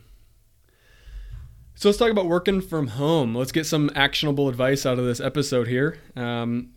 So 1.81 1.89
let's 1.89 1.97
talk 1.97 2.11
about 2.11 2.27
working 2.27 2.61
from 2.61 2.89
home. 2.89 3.33
Let's 3.33 3.51
get 3.51 3.65
some 3.65 3.89
actionable 3.95 4.47
advice 4.47 4.85
out 4.85 4.99
of 4.99 5.05
this 5.05 5.19
episode 5.19 5.67
here. 5.67 5.97
Um, 6.15 6.73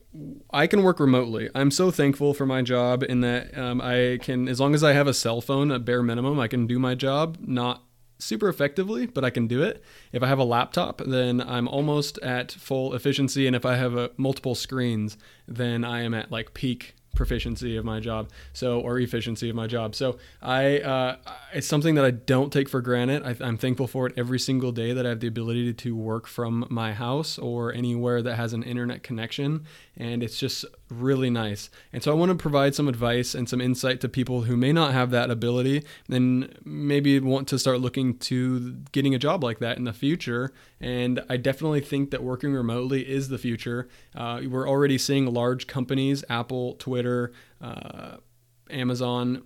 I 0.50 0.66
can 0.66 0.82
work 0.82 0.98
remotely. 0.98 1.50
I'm 1.54 1.70
so 1.70 1.90
thankful 1.90 2.32
for 2.32 2.46
my 2.46 2.62
job 2.62 3.02
in 3.02 3.20
that 3.20 3.54
um, 3.54 3.82
I 3.82 4.18
can, 4.22 4.48
as 4.48 4.60
long 4.60 4.74
as 4.74 4.82
I 4.82 4.94
have 4.94 5.06
a 5.06 5.12
cell 5.12 5.42
phone, 5.42 5.70
a 5.70 5.78
bare 5.78 6.02
minimum, 6.02 6.40
I 6.40 6.48
can 6.48 6.66
do 6.66 6.78
my 6.78 6.94
job. 6.94 7.36
Not 7.42 7.82
super 8.18 8.48
effectively, 8.48 9.04
but 9.04 9.26
I 9.26 9.28
can 9.28 9.46
do 9.46 9.62
it. 9.62 9.84
If 10.10 10.22
I 10.22 10.26
have 10.26 10.38
a 10.38 10.44
laptop, 10.44 11.02
then 11.04 11.42
I'm 11.42 11.68
almost 11.68 12.16
at 12.20 12.52
full 12.52 12.94
efficiency, 12.94 13.46
and 13.46 13.54
if 13.54 13.66
I 13.66 13.76
have 13.76 13.94
a, 13.94 14.10
multiple 14.16 14.54
screens, 14.54 15.18
then 15.46 15.84
I 15.84 16.00
am 16.00 16.14
at 16.14 16.32
like 16.32 16.54
peak 16.54 16.94
proficiency 17.14 17.76
of 17.76 17.84
my 17.84 18.00
job 18.00 18.28
so 18.52 18.80
or 18.80 18.98
efficiency 18.98 19.48
of 19.48 19.56
my 19.56 19.66
job. 19.66 19.94
So 19.94 20.18
i 20.42 20.78
uh, 20.78 21.16
it's 21.52 21.66
something 21.66 21.94
that 21.94 22.04
i 22.04 22.10
don't 22.10 22.52
take 22.52 22.68
for 22.68 22.80
granted. 22.80 23.22
I, 23.24 23.46
am 23.46 23.58
thankful 23.58 23.86
for 23.86 24.06
it 24.06 24.14
every 24.16 24.38
single 24.38 24.72
day 24.72 24.92
that 24.92 25.06
i 25.06 25.08
have 25.10 25.20
the 25.20 25.26
ability 25.26 25.72
to 25.72 25.96
work 25.96 26.26
from 26.26 26.66
my 26.70 26.92
house 26.92 27.38
or 27.38 27.72
anywhere 27.72 28.22
that 28.22 28.36
has 28.36 28.52
an 28.52 28.62
internet 28.62 29.02
connection 29.02 29.64
and 29.96 30.22
it's 30.22 30.38
just 30.38 30.64
really 31.00 31.30
nice. 31.30 31.70
And 31.92 32.02
so 32.02 32.10
i 32.12 32.14
want 32.14 32.30
to 32.30 32.36
provide 32.36 32.74
some 32.74 32.88
advice 32.88 33.34
and 33.34 33.48
some 33.48 33.60
insight 33.60 34.00
to 34.00 34.08
people 34.08 34.42
who 34.42 34.56
may 34.56 34.72
not 34.72 34.92
have 34.92 35.10
that 35.10 35.30
ability 35.30 35.84
and 36.08 36.56
maybe 36.64 37.18
want 37.20 37.48
to 37.48 37.58
start 37.58 37.80
looking 37.80 38.18
to 38.18 38.76
getting 38.92 39.14
a 39.14 39.18
job 39.18 39.42
like 39.42 39.58
that 39.58 39.76
in 39.78 39.84
the 39.84 39.92
future. 39.92 40.52
And 40.80 41.22
i 41.28 41.36
definitely 41.36 41.80
think 41.80 42.10
that 42.10 42.22
working 42.22 42.52
remotely 42.52 43.08
is 43.08 43.28
the 43.28 43.38
future. 43.38 43.88
Uh, 44.14 44.42
we're 44.46 44.68
already 44.68 44.98
seeing 44.98 45.32
large 45.32 45.66
companies 45.66 46.24
apple 46.28 46.74
twitter 46.74 47.32
uh, 47.60 48.16
Amazon, 48.70 49.42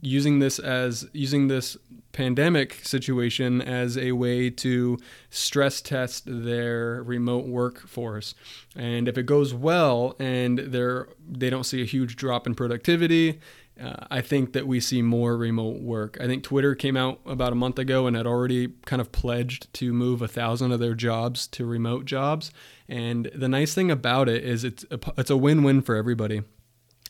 using 0.00 0.38
this 0.38 0.58
as 0.58 1.08
using 1.12 1.48
this 1.48 1.76
pandemic 2.12 2.74
situation 2.82 3.62
as 3.62 3.96
a 3.96 4.12
way 4.12 4.50
to 4.50 4.98
stress 5.30 5.80
test 5.80 6.24
their 6.26 7.02
remote 7.02 7.46
workforce. 7.46 8.34
And 8.74 9.06
if 9.08 9.16
it 9.16 9.26
goes 9.26 9.54
well 9.54 10.16
and 10.18 10.58
they're 10.58 11.08
they 11.28 11.50
don't 11.50 11.64
see 11.64 11.82
a 11.82 11.86
huge 11.86 12.16
drop 12.16 12.46
in 12.46 12.54
productivity, 12.54 13.40
uh, 13.80 14.06
I 14.10 14.20
think 14.20 14.52
that 14.52 14.66
we 14.66 14.80
see 14.80 15.00
more 15.02 15.36
remote 15.36 15.80
work. 15.80 16.18
I 16.20 16.26
think 16.26 16.42
Twitter 16.42 16.74
came 16.74 16.96
out 16.96 17.20
about 17.24 17.52
a 17.52 17.56
month 17.56 17.78
ago 17.78 18.06
and 18.06 18.16
had 18.16 18.26
already 18.26 18.68
kind 18.84 19.00
of 19.00 19.12
pledged 19.12 19.72
to 19.74 19.92
move 19.92 20.20
a 20.20 20.28
thousand 20.28 20.72
of 20.72 20.80
their 20.80 20.94
jobs 20.94 21.46
to 21.48 21.64
remote 21.64 22.04
jobs. 22.04 22.50
And 22.88 23.30
the 23.34 23.48
nice 23.48 23.72
thing 23.72 23.90
about 23.90 24.28
it 24.28 24.44
is 24.44 24.64
it's 24.64 24.84
a, 24.90 24.98
it's 25.16 25.30
a 25.30 25.36
win-win 25.36 25.80
for 25.80 25.96
everybody. 25.96 26.42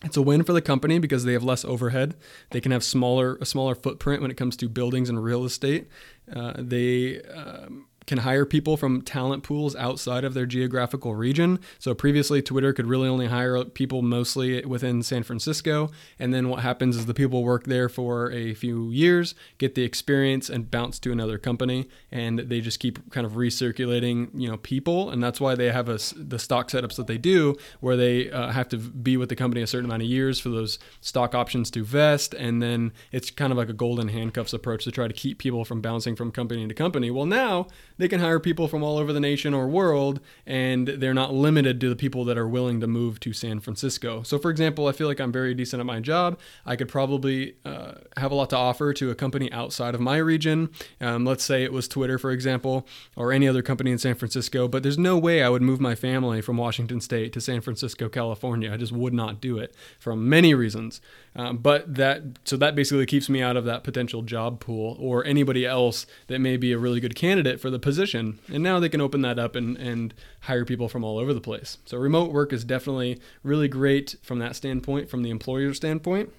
It's 0.03 0.17
a 0.17 0.23
win 0.23 0.45
for 0.45 0.53
the 0.53 0.63
company 0.63 0.99
because 0.99 1.25
they 1.25 1.35
have 1.35 1.45
less 1.45 1.65
overhead. 1.65 2.15
They 2.51 2.61
can 2.61 2.73
have 2.73 2.83
smaller 2.83 3.37
a 3.41 3.45
smaller 3.45 3.75
footprint 3.75 4.23
when 4.23 4.31
it 4.31 4.37
comes 4.37 4.57
to 4.59 4.69
buildings 4.69 5.09
and 5.11 5.23
real 5.23 5.45
estate. 5.45 5.89
Uh, 6.35 6.55
they 6.57 7.21
um, 7.23 7.87
can 8.11 8.19
hire 8.19 8.45
people 8.45 8.77
from 8.77 9.01
talent 9.03 9.45
pools 9.45 9.77
outside 9.77 10.25
of 10.25 10.35
their 10.35 10.45
geographical 10.45 11.15
region. 11.15 11.61
So 11.79 11.95
previously, 11.95 12.43
Twitter 12.43 12.73
could 12.73 12.87
really 12.87 13.09
only 13.09 13.29
hire 13.29 13.65
people 13.65 14.03
mostly 14.03 14.67
within 14.67 15.05
San 15.05 15.23
Francisco. 15.23 15.93
And 16.19 16.35
then 16.35 16.49
what 16.49 16.59
happens 16.59 16.97
is 16.97 17.07
the 17.07 17.15
people 17.15 17.45
work 17.45 17.67
there 17.67 17.89
for 17.89 18.33
a 18.33 18.53
few 18.55 18.91
years, 18.91 19.37
get 19.59 19.77
the 19.77 19.85
experience, 19.85 20.51
and 20.51 20.69
bounce 20.69 20.99
to 20.99 21.13
another 21.13 21.39
company. 21.39 21.89
And 22.11 22.41
they 22.41 22.61
just 22.61 22.81
keep 22.81 23.13
kind 23.13 23.25
of 23.25 23.35
recirculating, 23.35 24.31
you 24.35 24.49
know, 24.49 24.57
people. 24.57 25.11
And 25.11 25.23
that's 25.23 25.41
why 25.41 25.55
they 25.55 25.71
have 25.71 25.89
a, 25.89 26.01
the 26.17 26.41
stock 26.41 26.69
setups 26.69 26.97
that 26.97 27.07
they 27.07 27.17
do, 27.17 27.57
where 27.79 27.97
they 27.97 28.29
uh, 28.33 28.49
have 28.49 28.69
to 28.71 28.77
be 28.77 29.17
with 29.17 29.29
the 29.29 29.37
company 29.37 29.63
a 29.63 29.69
certain 29.69 29.85
amount 29.85 30.03
of 30.03 30.09
years 30.09 30.41
for 30.41 30.49
those 30.49 30.81
stock 31.01 31.33
options 31.33 31.71
to 31.71 31.85
vest. 31.85 32.35
And 32.35 32.61
then 32.61 32.93
it's 33.13 33.31
kind 33.31 33.53
of 33.53 33.57
like 33.57 33.69
a 33.69 33.73
golden 33.73 34.09
handcuffs 34.09 34.53
approach 34.53 34.83
to 34.83 34.91
try 34.91 35.07
to 35.07 35.15
keep 35.15 35.39
people 35.39 35.65
from 35.65 35.81
bouncing 35.81 36.17
from 36.17 36.33
company 36.33 36.67
to 36.67 36.75
company. 36.75 37.13
Well, 37.13 37.27
now 37.27 37.69
they 38.01 38.09
can 38.09 38.21
hire 38.21 38.41
people 38.41 38.67
from 38.67 38.83
all 38.83 38.97
over 38.97 39.13
the 39.13 39.21
nation 39.21 39.53
or 39.53 39.69
world, 39.69 40.21
and 40.47 40.89
they're 40.89 41.13
not 41.13 41.35
limited 41.35 41.79
to 41.83 41.89
the 41.91 41.95
people 41.95 42.25
that 42.25 42.39
are 42.39 42.49
willing 42.49 42.81
to 42.81 42.87
move 42.87 43.21
to 43.21 43.35
San 43.35 43.61
Francisco. 43.61 44.23
So, 44.23 44.39
for 44.39 44.51
example, 44.51 44.87
I 44.87 44.93
feel 44.93 45.07
like 45.07 45.21
I'm 45.21 45.31
very 45.31 45.53
decent 45.53 45.81
at 45.81 45.87
my 45.87 46.01
job. 46.01 46.39
I 46.65 46.77
could 46.77 46.89
probably 46.89 47.57
uh, 47.67 47.93
have 48.17 48.33
a 48.33 48.35
lot 48.35 48.49
to 48.51 48.57
offer 48.57 48.95
to 48.95 49.11
a 49.11 49.15
company 49.15 49.53
outside 49.53 49.95
of 49.95 50.01
my 50.01 50.17
region. 50.17 50.71
Um, 50.99 51.27
let's 51.27 51.45
say 51.45 51.63
it 51.63 51.75
was 51.75 51.89
Twitter, 51.89 52.19
for 52.19 52.31
example, 52.31 52.87
or 53.17 53.33
any 53.33 53.47
other 53.47 53.61
company 53.61 53.91
in 53.91 53.99
San 53.99 54.15
Francisco, 54.15 54.67
but 54.67 54.83
there's 54.83 54.99
no 54.99 55.19
way 55.19 55.43
I 55.43 55.51
would 55.51 55.63
move 55.63 55.79
my 55.79 55.95
family 55.95 56.41
from 56.41 56.57
Washington 56.57 57.03
State 57.03 57.35
to 57.35 57.41
San 57.41 57.61
Francisco, 57.61 58.09
California. 58.09 58.73
I 58.73 58.79
just 58.79 58.93
would 58.93 59.13
not 59.13 59.43
do 59.43 59.59
it 59.59 59.75
for 59.99 60.17
many 60.17 60.55
reasons. 60.55 61.03
Um, 61.37 61.59
but 61.59 61.95
that, 61.95 62.23
so 62.45 62.57
that 62.57 62.75
basically 62.75 63.07
keeps 63.07 63.29
me 63.29 63.43
out 63.43 63.57
of 63.57 63.67
that 63.67 63.85
potential 63.85 64.23
job 64.23 64.59
pool 64.59 64.97
or 64.99 65.25
anybody 65.25 65.67
else 65.67 66.07
that 66.29 66.41
may 66.41 66.57
be 66.57 66.73
a 66.73 66.79
really 66.79 66.99
good 66.99 67.15
candidate 67.15 67.61
for 67.61 67.69
the 67.69 67.79
position. 67.91 68.39
And 68.49 68.63
now 68.63 68.79
they 68.79 68.89
can 68.89 69.01
open 69.01 69.23
that 69.23 69.37
up 69.37 69.57
and, 69.57 69.77
and 69.77 70.15
hire 70.43 70.65
people 70.65 70.89
from 70.89 71.03
all 71.03 71.19
over 71.19 71.35
the 71.35 71.41
place. 71.41 71.79
So 71.87 71.99
remote 71.99 72.33
work 72.33 72.53
is 72.53 72.63
definitely 72.63 73.21
really 73.43 73.67
great 73.67 74.15
from 74.23 74.39
that 74.39 74.55
standpoint, 74.55 75.11
from 75.11 75.25
the 75.25 75.31
employer 75.31 75.75
standpoint. 75.75 76.33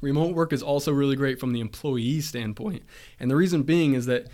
Remote 0.00 0.34
work 0.34 0.54
is 0.54 0.62
also 0.62 0.90
really 0.90 1.16
great 1.16 1.38
from 1.38 1.52
the 1.52 1.60
employee 1.60 2.22
standpoint. 2.22 2.82
And 3.20 3.30
the 3.30 3.36
reason 3.36 3.62
being 3.62 3.92
is 3.92 4.06
that 4.06 4.28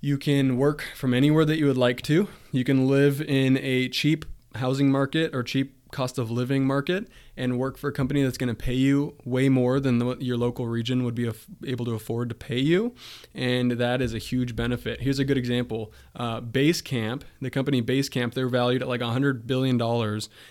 you 0.00 0.18
can 0.18 0.56
work 0.56 0.84
from 0.94 1.12
anywhere 1.12 1.44
that 1.44 1.58
you 1.58 1.66
would 1.66 1.76
like 1.76 2.00
to. 2.02 2.28
You 2.52 2.62
can 2.62 2.86
live 2.86 3.20
in 3.20 3.58
a 3.58 3.88
cheap 3.88 4.24
housing 4.54 4.88
market 4.88 5.34
or 5.34 5.42
cheap 5.42 5.79
cost 5.90 6.18
of 6.18 6.30
living 6.30 6.66
market 6.66 7.08
and 7.36 7.58
work 7.58 7.78
for 7.78 7.88
a 7.88 7.92
company 7.92 8.22
that's 8.22 8.38
going 8.38 8.48
to 8.48 8.54
pay 8.54 8.74
you 8.74 9.14
way 9.24 9.48
more 9.48 9.80
than 9.80 10.20
your 10.20 10.36
local 10.36 10.66
region 10.66 11.04
would 11.04 11.14
be 11.14 11.26
af- 11.26 11.46
able 11.64 11.84
to 11.84 11.92
afford 11.92 12.28
to 12.28 12.34
pay 12.34 12.58
you. 12.58 12.94
And 13.34 13.72
that 13.72 14.02
is 14.02 14.14
a 14.14 14.18
huge 14.18 14.54
benefit. 14.54 15.00
Here's 15.00 15.18
a 15.18 15.24
good 15.24 15.38
example 15.38 15.92
uh, 16.14 16.40
Basecamp, 16.40 17.22
the 17.40 17.50
company 17.50 17.82
Basecamp, 17.82 18.34
they're 18.34 18.48
valued 18.48 18.82
at 18.82 18.88
like 18.88 19.00
$100 19.00 19.46
billion. 19.46 19.78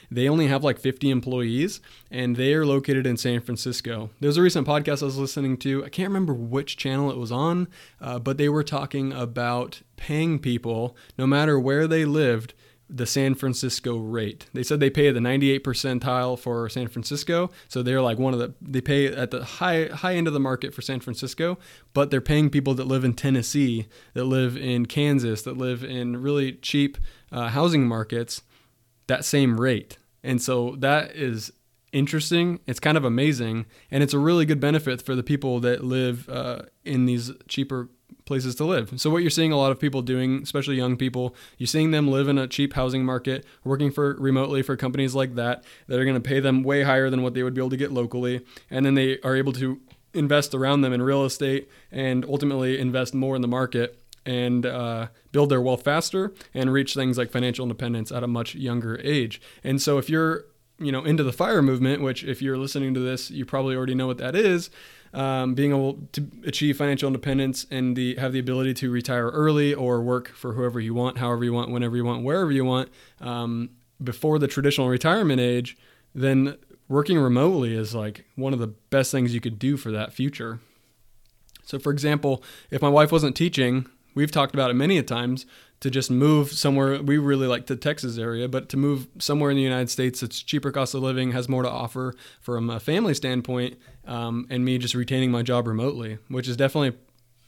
They 0.09 0.27
only 0.27 0.47
have 0.47 0.63
like 0.63 0.79
50 0.79 1.09
employees 1.09 1.79
and 2.09 2.35
they 2.35 2.53
are 2.53 2.65
located 2.65 3.05
in 3.05 3.17
San 3.17 3.41
Francisco. 3.41 4.09
There 4.19 4.27
was 4.27 4.37
a 4.37 4.41
recent 4.41 4.67
podcast 4.67 5.01
I 5.01 5.05
was 5.05 5.17
listening 5.17 5.57
to. 5.57 5.85
I 5.85 5.89
can't 5.89 6.09
remember 6.09 6.33
which 6.33 6.77
channel 6.77 7.11
it 7.11 7.17
was 7.17 7.31
on, 7.31 7.67
uh, 8.01 8.19
but 8.19 8.37
they 8.37 8.49
were 8.49 8.63
talking 8.63 9.13
about 9.13 9.81
paying 9.95 10.39
people, 10.39 10.95
no 11.17 11.27
matter 11.27 11.59
where 11.59 11.87
they 11.87 12.05
lived, 12.05 12.53
the 12.89 13.05
San 13.05 13.35
Francisco 13.35 13.97
rate. 13.97 14.47
They 14.53 14.63
said 14.63 14.79
they 14.79 14.89
pay 14.89 15.11
the 15.11 15.21
98 15.21 15.63
percentile 15.63 16.37
for 16.37 16.67
San 16.69 16.87
Francisco, 16.87 17.51
so 17.67 17.83
they're 17.83 18.01
like 18.01 18.17
one 18.17 18.33
of 18.33 18.39
the 18.39 18.53
they 18.61 18.81
pay 18.81 19.07
at 19.07 19.31
the 19.31 19.43
high 19.43 19.85
high 19.85 20.15
end 20.15 20.27
of 20.27 20.33
the 20.33 20.39
market 20.39 20.73
for 20.73 20.81
San 20.81 20.99
Francisco, 20.99 21.59
but 21.93 22.09
they're 22.09 22.21
paying 22.21 22.49
people 22.49 22.73
that 22.73 22.87
live 22.87 23.03
in 23.03 23.13
Tennessee, 23.13 23.87
that 24.13 24.25
live 24.25 24.57
in 24.57 24.87
Kansas, 24.87 25.43
that 25.43 25.57
live 25.57 25.83
in 25.83 26.21
really 26.21 26.53
cheap 26.53 26.97
uh, 27.31 27.49
housing 27.49 27.87
markets 27.87 28.41
that 29.07 29.25
same 29.25 29.59
rate. 29.59 29.97
And 30.23 30.41
so 30.41 30.75
that 30.79 31.15
is 31.15 31.51
interesting. 31.91 32.59
It's 32.65 32.79
kind 32.79 32.97
of 32.97 33.03
amazing, 33.03 33.65
and 33.91 34.01
it's 34.01 34.13
a 34.13 34.19
really 34.19 34.45
good 34.45 34.59
benefit 34.59 35.01
for 35.01 35.15
the 35.15 35.23
people 35.23 35.59
that 35.59 35.83
live 35.83 36.29
uh, 36.29 36.63
in 36.85 37.05
these 37.05 37.31
cheaper 37.47 37.89
places 38.29 38.53
to 38.55 38.63
live. 38.63 38.93
So 39.01 39.09
what 39.09 39.23
you're 39.23 39.31
seeing 39.31 39.51
a 39.51 39.57
lot 39.57 39.71
of 39.71 39.79
people 39.79 40.03
doing, 40.03 40.41
especially 40.43 40.75
young 40.75 40.95
people, 40.95 41.35
you're 41.57 41.67
seeing 41.67 41.89
them 41.89 42.07
live 42.07 42.27
in 42.27 42.37
a 42.37 42.47
cheap 42.47 42.73
housing 42.73 43.03
market, 43.03 43.43
working 43.63 43.89
for 43.89 44.13
remotely 44.13 44.61
for 44.61 44.77
companies 44.77 45.15
like 45.15 45.33
that 45.33 45.63
that 45.87 45.99
are 45.99 46.05
going 46.05 46.21
to 46.21 46.21
pay 46.21 46.39
them 46.39 46.63
way 46.63 46.83
higher 46.83 47.09
than 47.09 47.23
what 47.23 47.33
they 47.33 47.41
would 47.41 47.55
be 47.55 47.59
able 47.59 47.71
to 47.71 47.77
get 47.77 47.91
locally, 47.91 48.45
and 48.69 48.85
then 48.85 48.93
they 48.93 49.19
are 49.21 49.35
able 49.35 49.51
to 49.53 49.81
invest 50.13 50.53
around 50.53 50.81
them 50.81 50.93
in 50.93 51.01
real 51.01 51.25
estate 51.25 51.67
and 51.91 52.23
ultimately 52.25 52.79
invest 52.79 53.15
more 53.15 53.35
in 53.35 53.41
the 53.41 53.47
market 53.47 53.99
and 54.27 54.65
uh, 54.65 55.07
build 55.31 55.49
their 55.49 55.61
wealth 55.61 55.83
faster 55.83 56.31
and 56.53 56.71
reach 56.71 56.93
things 56.93 57.17
like 57.17 57.31
financial 57.31 57.63
independence 57.63 58.11
at 58.11 58.23
a 58.23 58.27
much 58.27 58.53
younger 58.53 59.01
age. 59.03 59.41
And 59.63 59.81
so 59.81 59.97
if 59.97 60.07
you're 60.07 60.45
you 60.81 60.91
know 60.91 61.03
into 61.03 61.23
the 61.23 61.33
fire 61.33 61.61
movement 61.61 62.01
which 62.01 62.23
if 62.23 62.41
you're 62.41 62.57
listening 62.57 62.93
to 62.93 63.01
this 63.01 63.29
you 63.29 63.45
probably 63.45 63.75
already 63.75 63.93
know 63.93 64.07
what 64.07 64.17
that 64.17 64.33
is 64.33 64.69
um, 65.13 65.53
being 65.53 65.71
able 65.71 65.99
to 66.13 66.27
achieve 66.45 66.77
financial 66.77 67.07
independence 67.07 67.65
and 67.71 67.95
the 67.95 68.15
have 68.15 68.33
the 68.33 68.39
ability 68.39 68.73
to 68.75 68.91
retire 68.91 69.29
early 69.29 69.73
or 69.73 70.01
work 70.01 70.29
for 70.29 70.53
whoever 70.53 70.79
you 70.79 70.93
want, 70.93 71.17
however 71.17 71.43
you 71.43 71.53
want, 71.53 71.71
whenever 71.71 71.95
you 71.95 72.05
want, 72.05 72.23
wherever 72.23 72.51
you 72.51 72.65
want, 72.65 72.89
um, 73.21 73.69
before 74.03 74.39
the 74.39 74.47
traditional 74.47 74.87
retirement 74.87 75.41
age, 75.41 75.77
then 76.13 76.57
working 76.87 77.17
remotely 77.17 77.75
is 77.75 77.95
like 77.95 78.25
one 78.35 78.53
of 78.53 78.59
the 78.59 78.67
best 78.67 79.11
things 79.11 79.33
you 79.33 79.41
could 79.41 79.59
do 79.59 79.77
for 79.77 79.91
that 79.91 80.13
future. 80.13 80.59
So, 81.63 81.77
for 81.77 81.91
example, 81.91 82.43
if 82.71 82.81
my 82.81 82.89
wife 82.89 83.11
wasn't 83.11 83.35
teaching, 83.35 83.87
we've 84.19 84.31
talked 84.31 84.53
about 84.53 84.69
it 84.69 84.73
many 84.73 84.97
a 84.97 85.03
times 85.03 85.45
to 85.79 85.89
just 85.89 86.11
move 86.11 86.51
somewhere. 86.51 87.01
We 87.01 87.17
really 87.17 87.47
like 87.47 87.67
the 87.67 87.77
Texas 87.77 88.17
area, 88.17 88.49
but 88.49 88.67
to 88.69 88.77
move 88.77 89.07
somewhere 89.17 89.49
in 89.49 89.55
the 89.55 89.63
United 89.63 89.89
States 89.89 90.19
that's 90.19 90.41
cheaper 90.41 90.71
cost 90.71 90.93
of 90.93 91.01
living, 91.01 91.31
has 91.31 91.47
more 91.47 91.63
to 91.63 91.69
offer 91.69 92.13
from 92.41 92.69
a 92.69 92.81
family 92.81 93.13
standpoint, 93.13 93.79
um, 94.05 94.45
and 94.49 94.65
me 94.65 94.77
just 94.77 94.93
retaining 94.93 95.31
my 95.31 95.41
job 95.41 95.67
remotely, 95.67 96.17
which 96.27 96.49
is 96.49 96.57
definitely 96.57 96.97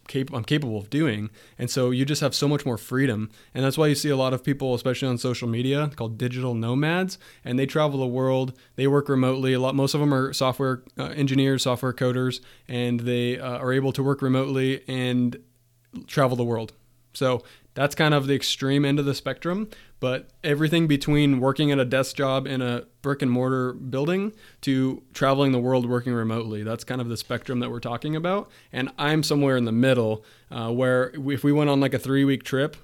cap- 0.07 0.33
I'm 0.33 0.45
capable 0.45 0.77
of 0.77 0.89
doing. 0.89 1.29
And 1.57 1.69
so 1.69 1.91
you 1.91 2.05
just 2.05 2.21
have 2.21 2.33
so 2.33 2.47
much 2.47 2.65
more 2.65 2.77
freedom, 2.77 3.29
and 3.53 3.65
that's 3.65 3.77
why 3.77 3.87
you 3.87 3.95
see 3.95 4.09
a 4.09 4.15
lot 4.15 4.33
of 4.33 4.45
people, 4.45 4.73
especially 4.75 5.09
on 5.09 5.17
social 5.17 5.49
media, 5.49 5.91
called 5.97 6.17
digital 6.17 6.55
nomads, 6.55 7.17
and 7.43 7.59
they 7.59 7.65
travel 7.65 7.99
the 7.99 8.07
world. 8.07 8.57
They 8.77 8.87
work 8.87 9.09
remotely. 9.09 9.51
A 9.51 9.59
lot, 9.59 9.75
most 9.75 9.93
of 9.93 9.99
them 9.99 10.13
are 10.13 10.31
software 10.31 10.83
uh, 10.97 11.07
engineers, 11.07 11.63
software 11.63 11.93
coders, 11.93 12.39
and 12.69 13.01
they 13.01 13.37
uh, 13.37 13.57
are 13.57 13.73
able 13.73 13.91
to 13.91 14.01
work 14.03 14.21
remotely 14.21 14.83
and 14.87 15.37
travel 16.07 16.35
the 16.37 16.43
world. 16.43 16.73
So 17.13 17.43
That's 17.73 17.95
kind 17.95 18.13
of 18.13 18.27
the 18.27 18.35
extreme 18.35 18.83
end 18.83 18.99
of 18.99 19.05
the 19.05 19.15
spectrum, 19.15 19.69
but 20.01 20.29
everything 20.43 20.87
between 20.87 21.39
working 21.39 21.71
at 21.71 21.79
a 21.79 21.85
desk 21.85 22.17
job 22.17 22.45
in 22.45 22.61
a 22.61 22.83
brick 23.01 23.21
and 23.21 23.31
mortar 23.31 23.71
building 23.73 24.33
to 24.61 25.03
traveling 25.13 25.53
the 25.53 25.59
world 25.59 25.89
working 25.89 26.13
remotely, 26.13 26.63
that's 26.63 26.83
kind 26.83 26.99
of 26.99 27.07
the 27.07 27.15
spectrum 27.15 27.59
that 27.59 27.71
we're 27.71 27.79
talking 27.79 28.15
about. 28.15 28.51
And 28.73 28.89
I'm 28.97 29.23
somewhere 29.23 29.55
in 29.55 29.63
the 29.63 29.71
middle 29.71 30.25
uh, 30.49 30.69
where 30.71 31.11
if 31.13 31.43
we 31.45 31.53
went 31.53 31.69
on 31.69 31.79
like 31.79 31.93
a 31.93 31.99
three 31.99 32.25
week 32.25 32.43
trip, 32.43 32.75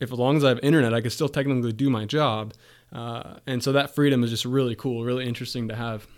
if 0.00 0.12
as 0.12 0.18
long 0.18 0.36
as 0.36 0.42
I 0.44 0.48
have 0.48 0.60
internet, 0.60 0.92
I 0.92 1.00
could 1.00 1.12
still 1.12 1.28
technically 1.28 1.72
do 1.72 1.88
my 1.88 2.04
job. 2.04 2.52
Uh, 2.92 3.34
and 3.46 3.62
so 3.62 3.70
that 3.72 3.94
freedom 3.94 4.24
is 4.24 4.30
just 4.30 4.44
really 4.44 4.74
cool, 4.74 5.04
really 5.04 5.24
interesting 5.24 5.68
to 5.68 5.76
have. 5.76 6.08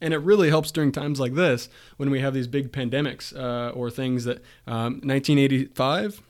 And 0.00 0.14
it 0.14 0.18
really 0.18 0.48
helps 0.48 0.70
during 0.70 0.92
times 0.92 1.18
like 1.18 1.34
this 1.34 1.68
when 1.96 2.10
we 2.10 2.20
have 2.20 2.34
these 2.34 2.46
big 2.46 2.72
pandemics 2.72 3.36
uh, 3.36 3.70
or 3.70 3.90
things 3.90 4.24
that 4.24 4.38
um, 4.66 5.00
1985, 5.02 6.22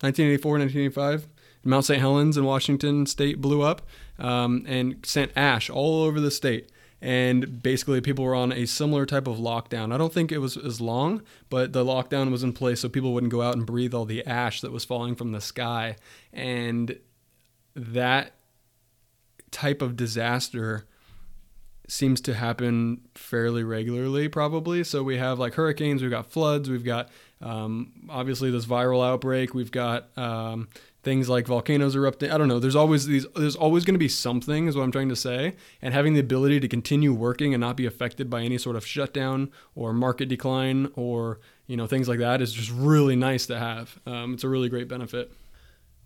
1984, 0.00 0.58
1985, 0.58 1.28
Mount 1.64 1.84
St. 1.84 2.00
Helens 2.00 2.36
in 2.36 2.44
Washington 2.44 3.06
state 3.06 3.40
blew 3.40 3.62
up 3.62 3.82
um, 4.18 4.64
and 4.66 5.04
sent 5.04 5.32
ash 5.36 5.68
all 5.68 6.02
over 6.04 6.20
the 6.20 6.30
state. 6.30 6.70
And 7.02 7.62
basically, 7.62 8.00
people 8.00 8.24
were 8.24 8.34
on 8.34 8.52
a 8.52 8.66
similar 8.66 9.04
type 9.04 9.26
of 9.26 9.36
lockdown. 9.36 9.92
I 9.92 9.98
don't 9.98 10.12
think 10.12 10.32
it 10.32 10.38
was 10.38 10.56
as 10.56 10.80
long, 10.80 11.22
but 11.50 11.72
the 11.72 11.84
lockdown 11.84 12.30
was 12.30 12.42
in 12.42 12.54
place 12.54 12.80
so 12.80 12.88
people 12.88 13.12
wouldn't 13.12 13.32
go 13.32 13.42
out 13.42 13.54
and 13.54 13.66
breathe 13.66 13.92
all 13.92 14.06
the 14.06 14.24
ash 14.26 14.62
that 14.62 14.72
was 14.72 14.84
falling 14.84 15.14
from 15.14 15.32
the 15.32 15.40
sky. 15.40 15.96
And 16.32 16.98
that 17.74 18.32
type 19.50 19.82
of 19.82 19.96
disaster 19.96 20.86
seems 21.88 22.20
to 22.22 22.34
happen 22.34 23.00
fairly 23.14 23.62
regularly, 23.62 24.28
probably. 24.28 24.84
So 24.84 25.02
we 25.02 25.18
have 25.18 25.38
like 25.38 25.54
hurricanes, 25.54 26.02
we've 26.02 26.10
got 26.10 26.30
floods, 26.30 26.68
we've 26.68 26.84
got 26.84 27.08
um, 27.40 27.92
obviously 28.08 28.50
this 28.50 28.66
viral 28.66 29.06
outbreak, 29.06 29.54
we've 29.54 29.70
got 29.70 30.08
um, 30.18 30.68
things 31.06 31.28
like 31.28 31.46
volcanoes 31.46 31.94
erupting. 31.94 32.32
I 32.32 32.36
don't 32.38 32.48
know. 32.48 32.58
There's 32.58 32.74
always 32.74 33.06
these. 33.06 33.26
There's 33.36 33.54
always 33.54 33.84
going 33.84 33.94
to 33.94 33.98
be 33.98 34.08
something, 34.08 34.66
is 34.66 34.74
what 34.74 34.82
I'm 34.82 34.90
trying 34.90 35.08
to 35.10 35.16
say. 35.16 35.54
And 35.80 35.94
having 35.94 36.14
the 36.14 36.20
ability 36.20 36.58
to 36.60 36.68
continue 36.68 37.14
working 37.14 37.54
and 37.54 37.60
not 37.60 37.76
be 37.76 37.86
affected 37.86 38.28
by 38.28 38.42
any 38.42 38.58
sort 38.58 38.74
of 38.74 38.84
shutdown 38.84 39.52
or 39.76 39.92
market 39.92 40.28
decline 40.28 40.90
or 40.96 41.38
you 41.68 41.76
know 41.76 41.86
things 41.86 42.08
like 42.08 42.18
that 42.18 42.42
is 42.42 42.52
just 42.52 42.72
really 42.72 43.14
nice 43.14 43.46
to 43.46 43.58
have. 43.58 44.00
Um, 44.04 44.34
it's 44.34 44.44
a 44.44 44.48
really 44.48 44.68
great 44.68 44.88
benefit. 44.88 45.32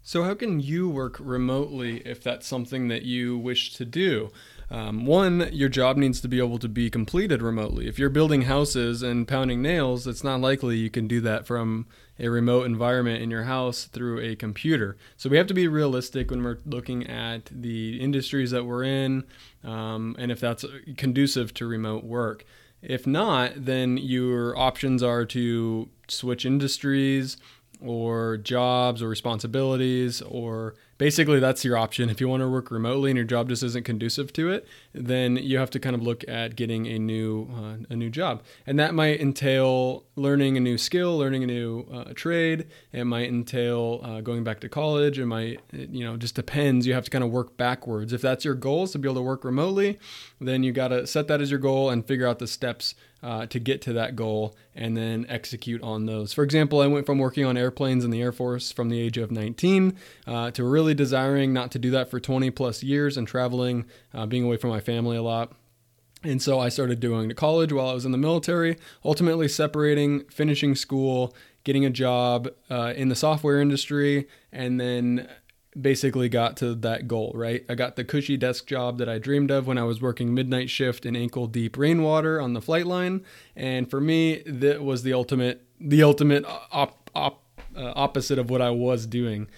So, 0.03 0.25
how 0.25 0.35
can 0.35 0.61
you 0.61 0.89
work 0.89 1.17
remotely 1.21 1.99
if 2.07 2.23
that's 2.23 2.47
something 2.47 2.89
that 2.89 3.03
you 3.03 3.37
wish 3.37 3.75
to 3.75 3.85
do? 3.85 4.31
Um, 4.71 5.05
one, 5.05 5.51
your 5.53 5.69
job 5.69 5.97
needs 5.97 6.21
to 6.21 6.29
be 6.29 6.39
able 6.39 6.59
to 6.61 6.69
be 6.69 6.89
completed 6.89 7.43
remotely. 7.43 7.89
If 7.89 7.99
you're 7.99 8.09
building 8.09 8.43
houses 8.43 9.03
and 9.03 9.27
pounding 9.27 9.61
nails, 9.61 10.07
it's 10.07 10.25
not 10.25 10.41
likely 10.41 10.77
you 10.77 10.91
can 10.91 11.09
do 11.09 11.21
that 11.23 11.47
from 11.47 11.87
a 12.21 12.29
remote 12.29 12.67
environment 12.67 13.23
in 13.23 13.31
your 13.31 13.45
house 13.45 13.85
through 13.85 14.21
a 14.21 14.37
computer. 14.37 14.97
So 15.17 15.29
we 15.29 15.37
have 15.39 15.49
to 15.49 15.55
be 15.55 15.67
realistic 15.67 16.31
when 16.31 16.43
we're 16.45 16.59
looking 16.65 17.07
at 17.07 17.47
the 17.51 18.01
industries 18.01 18.53
that 18.53 18.65
we're 18.65 18.85
in 18.85 19.25
um, 19.65 20.15
and 20.19 20.31
if 20.31 20.39
that's 20.39 20.65
conducive 20.97 21.53
to 21.55 21.67
remote 21.67 22.05
work. 22.05 22.45
If 22.81 23.07
not, 23.07 23.53
then 23.57 23.97
your 23.97 24.57
options 24.57 25.03
are 25.03 25.25
to 25.27 25.89
switch 26.09 26.47
industries 26.47 27.37
or 27.85 28.37
jobs 28.39 29.03
or 29.03 29.09
responsibilities 29.09 30.23
or 30.23 30.75
basically 31.01 31.41
that's 31.41 31.65
your 31.65 31.79
option. 31.79 32.11
If 32.11 32.21
you 32.21 32.29
want 32.29 32.43
to 32.43 32.49
work 32.49 32.71
remotely 32.71 33.11
and 33.11 33.17
your 33.17 33.25
job 33.25 33.49
just 33.49 33.63
isn't 33.63 33.87
conducive 33.87 34.35
to 34.35 34.51
it 34.51 34.69
then 34.93 35.37
you 35.37 35.57
have 35.57 35.71
to 35.71 35.81
kind 35.81 35.97
of 35.97 36.03
look 36.03 36.29
at 36.29 36.57
getting 36.57 36.87
a 36.87 36.99
new 36.99 37.49
uh, 37.57 37.77
a 37.89 37.97
new 37.97 38.11
job. 38.11 38.43
And 38.67 38.79
that 38.79 38.93
might 38.93 39.19
entail 39.19 40.05
learning 40.15 40.59
a 40.59 40.61
new 40.61 40.77
skill 40.77 41.17
learning 41.17 41.43
a 41.43 41.47
new 41.47 41.87
uh, 41.91 42.13
trade. 42.15 42.67
It 42.93 43.05
might 43.05 43.31
entail 43.31 44.01
uh, 44.03 44.21
going 44.21 44.45
back 44.45 44.61
to 44.61 44.69
college. 44.69 45.19
It 45.19 45.25
might 45.25 45.61
you 45.73 46.05
know 46.05 46.19
just 46.19 46.35
depends. 46.35 46.87
You 46.87 46.93
have 46.93 47.05
to 47.05 47.11
kind 47.11 47.25
of 47.25 47.31
work 47.31 47.57
backwards. 47.57 48.13
If 48.13 48.21
that's 48.21 48.45
your 48.45 48.55
goal 48.55 48.85
is 48.85 48.91
to 48.93 48.99
be 48.99 49.09
able 49.09 49.23
to 49.23 49.23
work 49.23 49.43
remotely 49.43 49.99
then 50.41 50.63
you 50.63 50.73
got 50.73 50.89
to 50.89 51.07
set 51.07 51.29
that 51.29 51.41
as 51.41 51.51
your 51.51 51.61
goal 51.61 51.91
and 51.91 52.07
figure 52.07 52.27
out 52.27 52.39
the 52.39 52.47
steps 52.47 52.95
uh, 53.23 53.45
to 53.47 53.59
get 53.59 53.83
to 53.83 53.93
that 53.93 54.17
goal 54.17 54.57
and 54.75 54.97
then 54.97 55.27
execute 55.29 55.83
on 55.83 56.07
those. 56.07 56.33
For 56.33 56.43
example, 56.43 56.81
I 56.81 56.87
went 56.87 57.05
from 57.05 57.19
working 57.19 57.45
on 57.45 57.57
airplanes 57.57 58.05
in 58.05 58.11
the 58.11 58.23
Air 58.23 58.33
Force 58.33 58.73
from 58.73 58.89
the 58.89 58.99
age 58.99 59.19
of 59.19 59.31
19 59.31 59.97
uh, 60.27 60.51
to 60.53 60.65
really 60.65 60.90
desiring 60.95 61.53
not 61.53 61.71
to 61.73 61.79
do 61.79 61.91
that 61.91 62.11
for 62.11 62.21
20 62.21 62.51
plus 62.51 62.83
years 62.83 63.17
and 63.17 63.27
traveling, 63.27 63.87
uh, 64.15 64.27
being 64.27 64.45
away 64.45 64.57
from 64.57 64.71
my 64.71 64.81
family 64.81 65.17
a 65.17 65.23
lot. 65.23 65.53
And 66.23 66.43
so 66.43 66.61
I 66.61 66.69
started 66.69 67.01
doing 67.01 67.29
to 67.29 67.35
college 67.35 67.73
while 67.73 67.89
I 67.89 67.95
was 67.95 68.05
in 68.05 68.13
the 68.13 68.19
military, 68.19 68.77
ultimately 69.05 69.49
separating, 69.49 70.25
finishing 70.25 70.75
school, 70.75 71.35
getting 71.65 71.85
a 71.85 71.91
job 71.91 72.49
uh, 72.71 72.93
in 72.95 73.09
the 73.09 73.15
software 73.15 73.61
industry, 73.61 74.29
and 74.53 74.79
then 74.79 75.29
basically 75.79 76.29
got 76.29 76.57
to 76.59 76.75
that 76.75 77.07
goal, 77.07 77.33
right? 77.35 77.65
I 77.69 77.75
got 77.75 77.97
the 77.97 78.05
cushy 78.05 78.37
desk 78.37 78.67
job 78.67 78.99
that 78.99 79.09
I 79.09 79.19
dreamed 79.19 79.51
of 79.51 79.67
when 79.67 79.79
I 79.79 79.85
was 79.85 80.03
working 80.03 80.35
midnight 80.35 80.69
shift 80.69 81.07
in 81.07 81.15
ankle 81.15 81.47
deep 81.47 81.77
rainwater 81.77 82.41
on 82.41 82.55
the 82.55 82.61
flight 82.61 82.87
line, 82.87 83.25
and 83.55 83.89
for 83.89 84.01
me, 84.01 84.43
that 84.47 84.83
was 84.83 85.03
the 85.03 85.13
ultimate 85.13 85.65
the 85.81 86.03
ultimate 86.03 86.45
op, 86.47 87.11
op, 87.15 87.43
uh, 87.75 87.93
opposite 87.97 88.39
of 88.39 88.51
what 88.51 88.61
I 88.61 88.71
was 88.71 89.07
doing. 89.07 89.49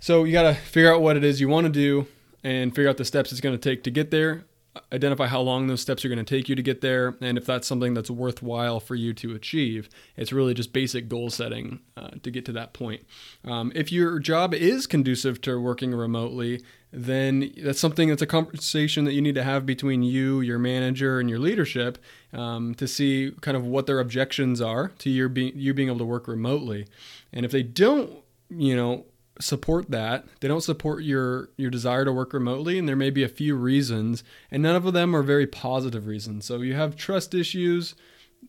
So 0.00 0.24
you 0.24 0.32
got 0.32 0.42
to 0.42 0.54
figure 0.54 0.92
out 0.92 1.02
what 1.02 1.16
it 1.16 1.24
is 1.24 1.40
you 1.40 1.48
want 1.48 1.66
to 1.66 1.72
do 1.72 2.06
and 2.44 2.74
figure 2.74 2.88
out 2.88 2.96
the 2.96 3.04
steps 3.04 3.32
it's 3.32 3.40
going 3.40 3.58
to 3.58 3.70
take 3.70 3.82
to 3.84 3.90
get 3.90 4.10
there. 4.10 4.44
Identify 4.92 5.26
how 5.26 5.40
long 5.40 5.66
those 5.66 5.80
steps 5.80 6.04
are 6.04 6.08
going 6.08 6.24
to 6.24 6.36
take 6.36 6.48
you 6.48 6.54
to 6.54 6.62
get 6.62 6.82
there 6.82 7.16
and 7.20 7.36
if 7.36 7.44
that's 7.44 7.66
something 7.66 7.94
that's 7.94 8.10
worthwhile 8.10 8.78
for 8.78 8.94
you 8.94 9.12
to 9.14 9.34
achieve 9.34 9.88
it's 10.16 10.32
really 10.32 10.54
just 10.54 10.72
basic 10.72 11.08
goal 11.08 11.30
setting 11.30 11.80
uh, 11.96 12.10
to 12.22 12.30
get 12.30 12.44
to 12.44 12.52
that 12.52 12.74
point. 12.74 13.04
Um, 13.44 13.72
if 13.74 13.90
your 13.90 14.20
job 14.20 14.54
is 14.54 14.86
conducive 14.86 15.40
to 15.40 15.60
working 15.60 15.92
remotely 15.92 16.62
then 16.92 17.52
that's 17.60 17.80
something 17.80 18.08
that's 18.08 18.22
a 18.22 18.26
conversation 18.26 19.04
that 19.04 19.14
you 19.14 19.20
need 19.20 19.34
to 19.34 19.42
have 19.42 19.66
between 19.66 20.04
you 20.04 20.40
your 20.42 20.60
manager 20.60 21.18
and 21.18 21.28
your 21.28 21.40
leadership 21.40 21.98
um, 22.32 22.72
to 22.76 22.86
see 22.86 23.32
kind 23.40 23.56
of 23.56 23.66
what 23.66 23.86
their 23.86 23.98
objections 23.98 24.60
are 24.60 24.92
to 24.98 25.10
your 25.10 25.28
being 25.28 25.52
you 25.56 25.74
being 25.74 25.88
able 25.88 25.98
to 25.98 26.04
work 26.04 26.28
remotely. 26.28 26.86
And 27.32 27.44
if 27.44 27.50
they 27.50 27.64
don't 27.64 28.12
you 28.48 28.76
know 28.76 29.06
support 29.40 29.90
that. 29.90 30.24
They 30.40 30.48
don't 30.48 30.62
support 30.62 31.02
your 31.04 31.50
your 31.56 31.70
desire 31.70 32.04
to 32.04 32.12
work 32.12 32.32
remotely, 32.32 32.78
and 32.78 32.88
there 32.88 32.96
may 32.96 33.10
be 33.10 33.22
a 33.22 33.28
few 33.28 33.56
reasons, 33.56 34.24
and 34.50 34.62
none 34.62 34.76
of 34.76 34.92
them 34.92 35.14
are 35.14 35.22
very 35.22 35.46
positive 35.46 36.06
reasons. 36.06 36.44
So 36.44 36.60
you 36.60 36.74
have 36.74 36.96
trust 36.96 37.34
issues. 37.34 37.94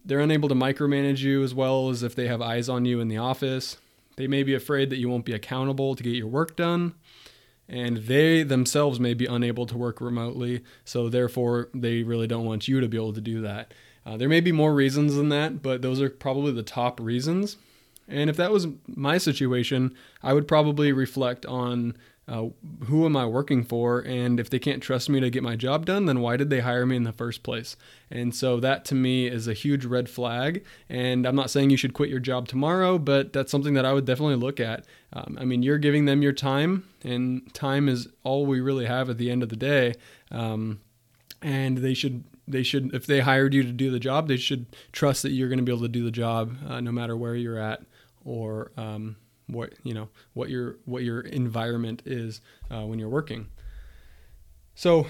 They're 0.05 0.19
unable 0.19 0.49
to 0.49 0.55
micromanage 0.55 1.19
you 1.19 1.43
as 1.43 1.53
well 1.53 1.89
as 1.89 2.03
if 2.03 2.15
they 2.15 2.27
have 2.27 2.41
eyes 2.41 2.69
on 2.69 2.85
you 2.85 2.99
in 2.99 3.07
the 3.07 3.17
office. 3.17 3.77
They 4.17 4.27
may 4.27 4.43
be 4.43 4.53
afraid 4.53 4.89
that 4.89 4.97
you 4.97 5.09
won't 5.09 5.25
be 5.25 5.33
accountable 5.33 5.95
to 5.95 6.03
get 6.03 6.15
your 6.15 6.27
work 6.27 6.55
done. 6.55 6.95
And 7.67 7.97
they 7.97 8.41
themselves 8.43 8.99
may 8.99 9.13
be 9.13 9.27
unable 9.27 9.67
to 9.67 9.77
work 9.77 10.01
remotely, 10.01 10.63
so 10.83 11.07
therefore 11.07 11.69
they 11.73 12.01
really 12.01 12.27
don't 12.27 12.45
want 12.45 12.67
you 12.67 12.81
to 12.81 12.87
be 12.87 12.97
able 12.97 13.13
to 13.13 13.21
do 13.21 13.41
that. 13.41 13.73
Uh, 14.05 14.17
there 14.17 14.27
may 14.27 14.41
be 14.41 14.51
more 14.51 14.73
reasons 14.73 15.15
than 15.15 15.29
that, 15.29 15.61
but 15.61 15.83
those 15.83 16.01
are 16.01 16.09
probably 16.09 16.51
the 16.51 16.63
top 16.63 16.99
reasons. 16.99 17.57
And 18.09 18.29
if 18.29 18.37
that 18.37 18.51
was 18.51 18.67
my 18.87 19.17
situation, 19.17 19.95
I 20.23 20.33
would 20.33 20.47
probably 20.47 20.91
reflect 20.91 21.45
on 21.45 21.95
uh, 22.29 22.49
who 22.85 23.05
am 23.05 23.17
I 23.17 23.25
working 23.25 23.63
for? 23.63 24.01
And 24.01 24.39
if 24.39 24.51
they 24.51 24.59
can't 24.59 24.83
trust 24.83 25.09
me 25.09 25.19
to 25.19 25.31
get 25.31 25.41
my 25.41 25.55
job 25.55 25.87
done, 25.87 26.05
then 26.05 26.19
why 26.19 26.37
did 26.37 26.51
they 26.51 26.59
hire 26.59 26.85
me 26.85 26.95
in 26.95 27.03
the 27.03 27.11
first 27.11 27.41
place? 27.41 27.75
And 28.11 28.35
so 28.35 28.59
that 28.59 28.85
to 28.85 28.95
me 28.95 29.25
is 29.25 29.47
a 29.47 29.53
huge 29.53 29.83
red 29.83 30.07
flag. 30.07 30.63
And 30.87 31.25
I'm 31.25 31.35
not 31.35 31.49
saying 31.49 31.71
you 31.71 31.77
should 31.77 31.95
quit 31.95 32.09
your 32.09 32.19
job 32.19 32.47
tomorrow, 32.47 32.99
but 32.99 33.33
that's 33.33 33.51
something 33.51 33.73
that 33.73 33.85
I 33.85 33.93
would 33.93 34.05
definitely 34.05 34.35
look 34.35 34.59
at. 34.59 34.85
Um, 35.11 35.39
I 35.41 35.45
mean, 35.45 35.63
you're 35.63 35.79
giving 35.79 36.05
them 36.05 36.21
your 36.21 36.33
time, 36.33 36.87
and 37.03 37.51
time 37.55 37.89
is 37.89 38.07
all 38.23 38.45
we 38.45 38.61
really 38.61 38.85
have 38.85 39.09
at 39.09 39.17
the 39.17 39.31
end 39.31 39.41
of 39.41 39.49
the 39.49 39.55
day. 39.55 39.95
Um, 40.29 40.81
and 41.41 41.79
they 41.79 41.95
should 41.95 42.23
they 42.47 42.63
should 42.63 42.93
if 42.93 43.05
they 43.05 43.21
hired 43.21 43.53
you 43.53 43.63
to 43.63 43.71
do 43.71 43.91
the 43.91 43.99
job 43.99 44.27
they 44.27 44.35
should 44.35 44.65
trust 44.91 45.23
that 45.23 45.31
you're 45.31 45.47
going 45.47 45.59
to 45.59 45.63
be 45.63 45.71
able 45.71 45.83
to 45.83 45.87
do 45.87 46.03
the 46.03 46.11
job 46.11 46.55
uh, 46.67 46.81
no 46.81 46.91
matter 46.91 47.15
where 47.15 47.35
you're 47.35 47.59
at 47.59 47.81
or 48.29 48.71
um, 48.77 49.15
what 49.47 49.73
you 49.83 49.93
know 49.93 50.07
what 50.33 50.49
your 50.49 50.77
what 50.85 51.03
your 51.03 51.21
environment 51.21 52.03
is 52.05 52.41
uh, 52.69 52.81
when 52.81 52.99
you're 52.99 53.09
working. 53.09 53.47
So, 54.75 55.07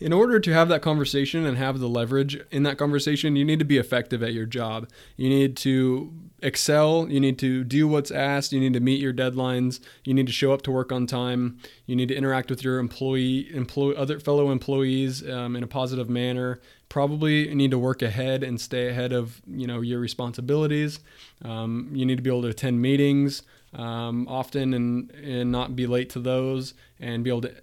in 0.00 0.12
order 0.12 0.40
to 0.40 0.52
have 0.52 0.68
that 0.70 0.80
conversation 0.80 1.44
and 1.44 1.58
have 1.58 1.78
the 1.78 1.88
leverage 1.88 2.40
in 2.50 2.62
that 2.62 2.78
conversation, 2.78 3.36
you 3.36 3.44
need 3.44 3.58
to 3.58 3.64
be 3.64 3.76
effective 3.76 4.22
at 4.22 4.32
your 4.32 4.46
job. 4.46 4.88
You 5.16 5.28
need 5.28 5.56
to 5.58 6.12
excel. 6.42 7.06
You 7.10 7.20
need 7.20 7.38
to 7.40 7.62
do 7.62 7.86
what's 7.86 8.10
asked. 8.10 8.52
You 8.52 8.58
need 8.58 8.72
to 8.72 8.80
meet 8.80 9.00
your 9.00 9.12
deadlines. 9.12 9.78
You 10.04 10.14
need 10.14 10.26
to 10.26 10.32
show 10.32 10.52
up 10.52 10.62
to 10.62 10.70
work 10.70 10.90
on 10.90 11.06
time. 11.06 11.58
You 11.84 11.94
need 11.94 12.08
to 12.08 12.14
interact 12.14 12.48
with 12.48 12.64
your 12.64 12.78
employee, 12.78 13.54
employee, 13.54 13.96
other 13.96 14.18
fellow 14.18 14.50
employees 14.50 15.28
um, 15.28 15.54
in 15.54 15.62
a 15.62 15.68
positive 15.68 16.08
manner 16.08 16.58
probably 16.90 17.54
need 17.54 17.70
to 17.70 17.78
work 17.78 18.02
ahead 18.02 18.42
and 18.42 18.60
stay 18.60 18.88
ahead 18.88 19.12
of 19.12 19.40
you 19.46 19.66
know 19.66 19.80
your 19.80 19.98
responsibilities. 19.98 21.00
Um, 21.42 21.88
you 21.94 22.04
need 22.04 22.16
to 22.16 22.22
be 22.22 22.28
able 22.28 22.42
to 22.42 22.48
attend 22.48 22.82
meetings 22.82 23.42
um, 23.72 24.28
often 24.28 24.74
and 24.74 25.10
and 25.12 25.50
not 25.50 25.74
be 25.74 25.86
late 25.86 26.10
to 26.10 26.20
those, 26.20 26.74
and 27.00 27.24
be 27.24 27.30
able 27.30 27.42
to 27.42 27.54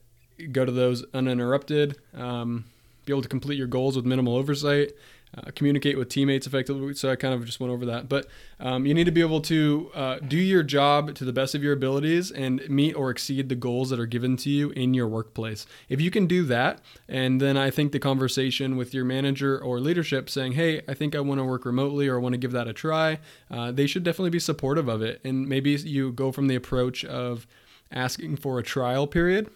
go 0.51 0.65
to 0.65 0.71
those 0.71 1.05
uninterrupted. 1.13 1.97
Um, 2.15 2.65
be 3.05 3.13
able 3.13 3.21
to 3.21 3.29
complete 3.29 3.57
your 3.57 3.67
goals 3.67 3.95
with 3.95 4.05
minimal 4.05 4.35
oversight. 4.35 4.91
Uh, 5.37 5.51
communicate 5.55 5.97
with 5.97 6.09
teammates 6.09 6.47
effectively. 6.47 6.93
So 6.93 7.11
I 7.11 7.15
kind 7.15 7.33
of 7.33 7.45
just 7.45 7.59
went 7.59 7.71
over 7.71 7.85
that. 7.85 8.09
But 8.09 8.27
um, 8.59 8.85
you 8.85 8.93
need 8.93 9.03
to 9.03 9.11
be 9.11 9.21
able 9.21 9.41
to 9.41 9.91
uh, 9.93 10.19
do 10.19 10.37
your 10.37 10.63
job 10.63 11.13
to 11.15 11.25
the 11.25 11.33
best 11.33 11.53
of 11.53 11.63
your 11.63 11.73
abilities 11.73 12.31
and 12.31 12.67
meet 12.69 12.93
or 12.93 13.09
exceed 13.09 13.49
the 13.49 13.55
goals 13.55 13.89
that 13.89 13.99
are 13.99 14.05
given 14.05 14.37
to 14.37 14.49
you 14.49 14.71
in 14.71 14.93
your 14.93 15.07
workplace. 15.07 15.65
If 15.89 16.01
you 16.01 16.09
can 16.09 16.25
do 16.25 16.43
that, 16.45 16.81
and 17.07 17.39
then 17.41 17.57
I 17.57 17.69
think 17.69 17.91
the 17.91 17.99
conversation 17.99 18.77
with 18.77 18.93
your 18.93 19.05
manager 19.05 19.59
or 19.59 19.79
leadership 19.79 20.29
saying, 20.29 20.53
hey, 20.53 20.81
I 20.87 20.93
think 20.93 21.15
I 21.15 21.19
want 21.19 21.39
to 21.39 21.45
work 21.45 21.65
remotely 21.65 22.07
or 22.07 22.17
I 22.17 22.19
want 22.19 22.33
to 22.33 22.39
give 22.39 22.51
that 22.53 22.67
a 22.67 22.73
try, 22.73 23.19
uh, 23.51 23.71
they 23.71 23.87
should 23.87 24.03
definitely 24.03 24.31
be 24.31 24.39
supportive 24.39 24.87
of 24.87 25.01
it. 25.01 25.21
And 25.23 25.47
maybe 25.47 25.71
you 25.71 26.11
go 26.11 26.31
from 26.31 26.47
the 26.47 26.55
approach 26.55 27.05
of 27.05 27.45
asking 27.91 28.37
for 28.37 28.59
a 28.59 28.63
trial 28.63 29.07
period 29.07 29.49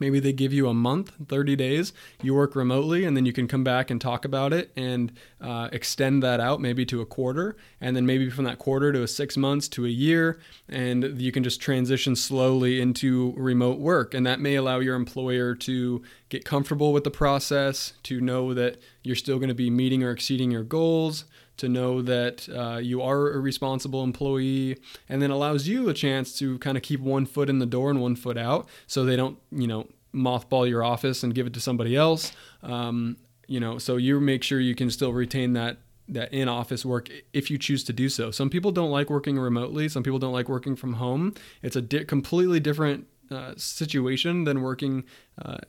Maybe 0.00 0.20
they 0.20 0.32
give 0.32 0.52
you 0.52 0.68
a 0.68 0.74
month, 0.74 1.12
30 1.28 1.54
days, 1.54 1.92
you 2.22 2.34
work 2.34 2.56
remotely, 2.56 3.04
and 3.04 3.16
then 3.16 3.26
you 3.26 3.32
can 3.32 3.46
come 3.46 3.62
back 3.62 3.90
and 3.90 4.00
talk 4.00 4.24
about 4.24 4.52
it 4.52 4.72
and 4.74 5.12
uh, 5.40 5.68
extend 5.70 6.22
that 6.22 6.40
out 6.40 6.60
maybe 6.60 6.86
to 6.86 7.00
a 7.00 7.06
quarter, 7.06 7.56
and 7.80 7.94
then 7.94 8.06
maybe 8.06 8.30
from 8.30 8.44
that 8.44 8.58
quarter 8.58 8.92
to 8.92 9.02
a 9.02 9.08
six 9.08 9.36
months 9.36 9.68
to 9.68 9.84
a 9.84 9.90
year, 9.90 10.40
and 10.68 11.20
you 11.20 11.30
can 11.30 11.44
just 11.44 11.60
transition 11.60 12.16
slowly 12.16 12.80
into 12.80 13.34
remote 13.36 13.78
work. 13.78 14.14
And 14.14 14.26
that 14.26 14.40
may 14.40 14.54
allow 14.54 14.78
your 14.80 14.96
employer 14.96 15.54
to 15.56 16.02
get 16.30 16.44
comfortable 16.44 16.92
with 16.92 17.04
the 17.04 17.10
process, 17.10 17.92
to 18.04 18.20
know 18.20 18.54
that 18.54 18.80
you're 19.02 19.14
still 19.14 19.38
going 19.38 19.48
to 19.48 19.54
be 19.54 19.68
meeting 19.68 20.02
or 20.02 20.10
exceeding 20.10 20.50
your 20.50 20.64
goals, 20.64 21.26
to 21.58 21.68
know 21.68 22.02
that 22.02 22.48
uh, 22.48 22.78
you 22.78 23.02
are 23.02 23.32
a 23.32 23.40
responsible 23.40 24.02
employee 24.02 24.76
and 25.08 25.20
then 25.20 25.30
allows 25.30 25.68
you 25.68 25.88
a 25.88 25.94
chance 25.94 26.38
to 26.38 26.58
kind 26.58 26.76
of 26.76 26.82
keep 26.82 27.00
one 27.00 27.26
foot 27.26 27.48
in 27.48 27.58
the 27.58 27.66
door 27.66 27.90
and 27.90 28.00
one 28.00 28.16
foot 28.16 28.38
out 28.38 28.68
so 28.86 29.04
they 29.04 29.16
don't 29.16 29.38
you 29.50 29.66
know 29.66 29.86
mothball 30.14 30.68
your 30.68 30.82
office 30.82 31.22
and 31.22 31.34
give 31.34 31.46
it 31.46 31.54
to 31.54 31.60
somebody 31.60 31.96
else 31.96 32.32
um, 32.62 33.16
you 33.46 33.60
know 33.60 33.78
so 33.78 33.96
you 33.96 34.20
make 34.20 34.42
sure 34.42 34.60
you 34.60 34.74
can 34.74 34.90
still 34.90 35.12
retain 35.12 35.52
that 35.52 35.78
that 36.08 36.32
in 36.32 36.48
office 36.48 36.84
work 36.84 37.08
if 37.32 37.50
you 37.50 37.56
choose 37.56 37.84
to 37.84 37.92
do 37.92 38.08
so. 38.08 38.30
Some 38.30 38.50
people 38.50 38.72
don't 38.72 38.90
like 38.90 39.08
working 39.08 39.38
remotely. 39.38 39.88
Some 39.88 40.02
people 40.02 40.18
don't 40.18 40.32
like 40.32 40.48
working 40.48 40.76
from 40.76 40.94
home. 40.94 41.34
It's 41.62 41.76
a 41.76 41.80
di- 41.80 42.04
completely 42.04 42.60
different 42.60 43.06
uh, 43.30 43.54
situation 43.56 44.44
than 44.44 44.62
working 44.62 45.04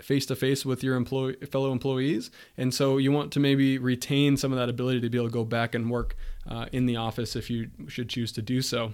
face 0.02 0.26
to 0.26 0.36
face 0.36 0.66
with 0.66 0.84
your 0.84 0.96
employee, 0.96 1.36
fellow 1.52 1.72
employees. 1.72 2.30
And 2.58 2.74
so 2.74 2.98
you 2.98 3.12
want 3.12 3.32
to 3.34 3.40
maybe 3.40 3.78
retain 3.78 4.38
some 4.38 4.52
of 4.52 4.58
that 4.60 4.70
ability 4.70 5.02
to 5.02 5.10
be 5.10 5.18
able 5.18 5.30
to 5.30 5.34
go 5.34 5.46
back 5.46 5.74
and 5.74 5.90
work 5.90 6.16
uh, 6.50 6.66
in 6.72 6.86
the 6.86 6.98
office 6.98 7.36
if 7.36 7.50
you 7.50 7.70
should 7.88 8.10
choose 8.10 8.32
to 8.34 8.42
do 8.42 8.62
so. 8.62 8.94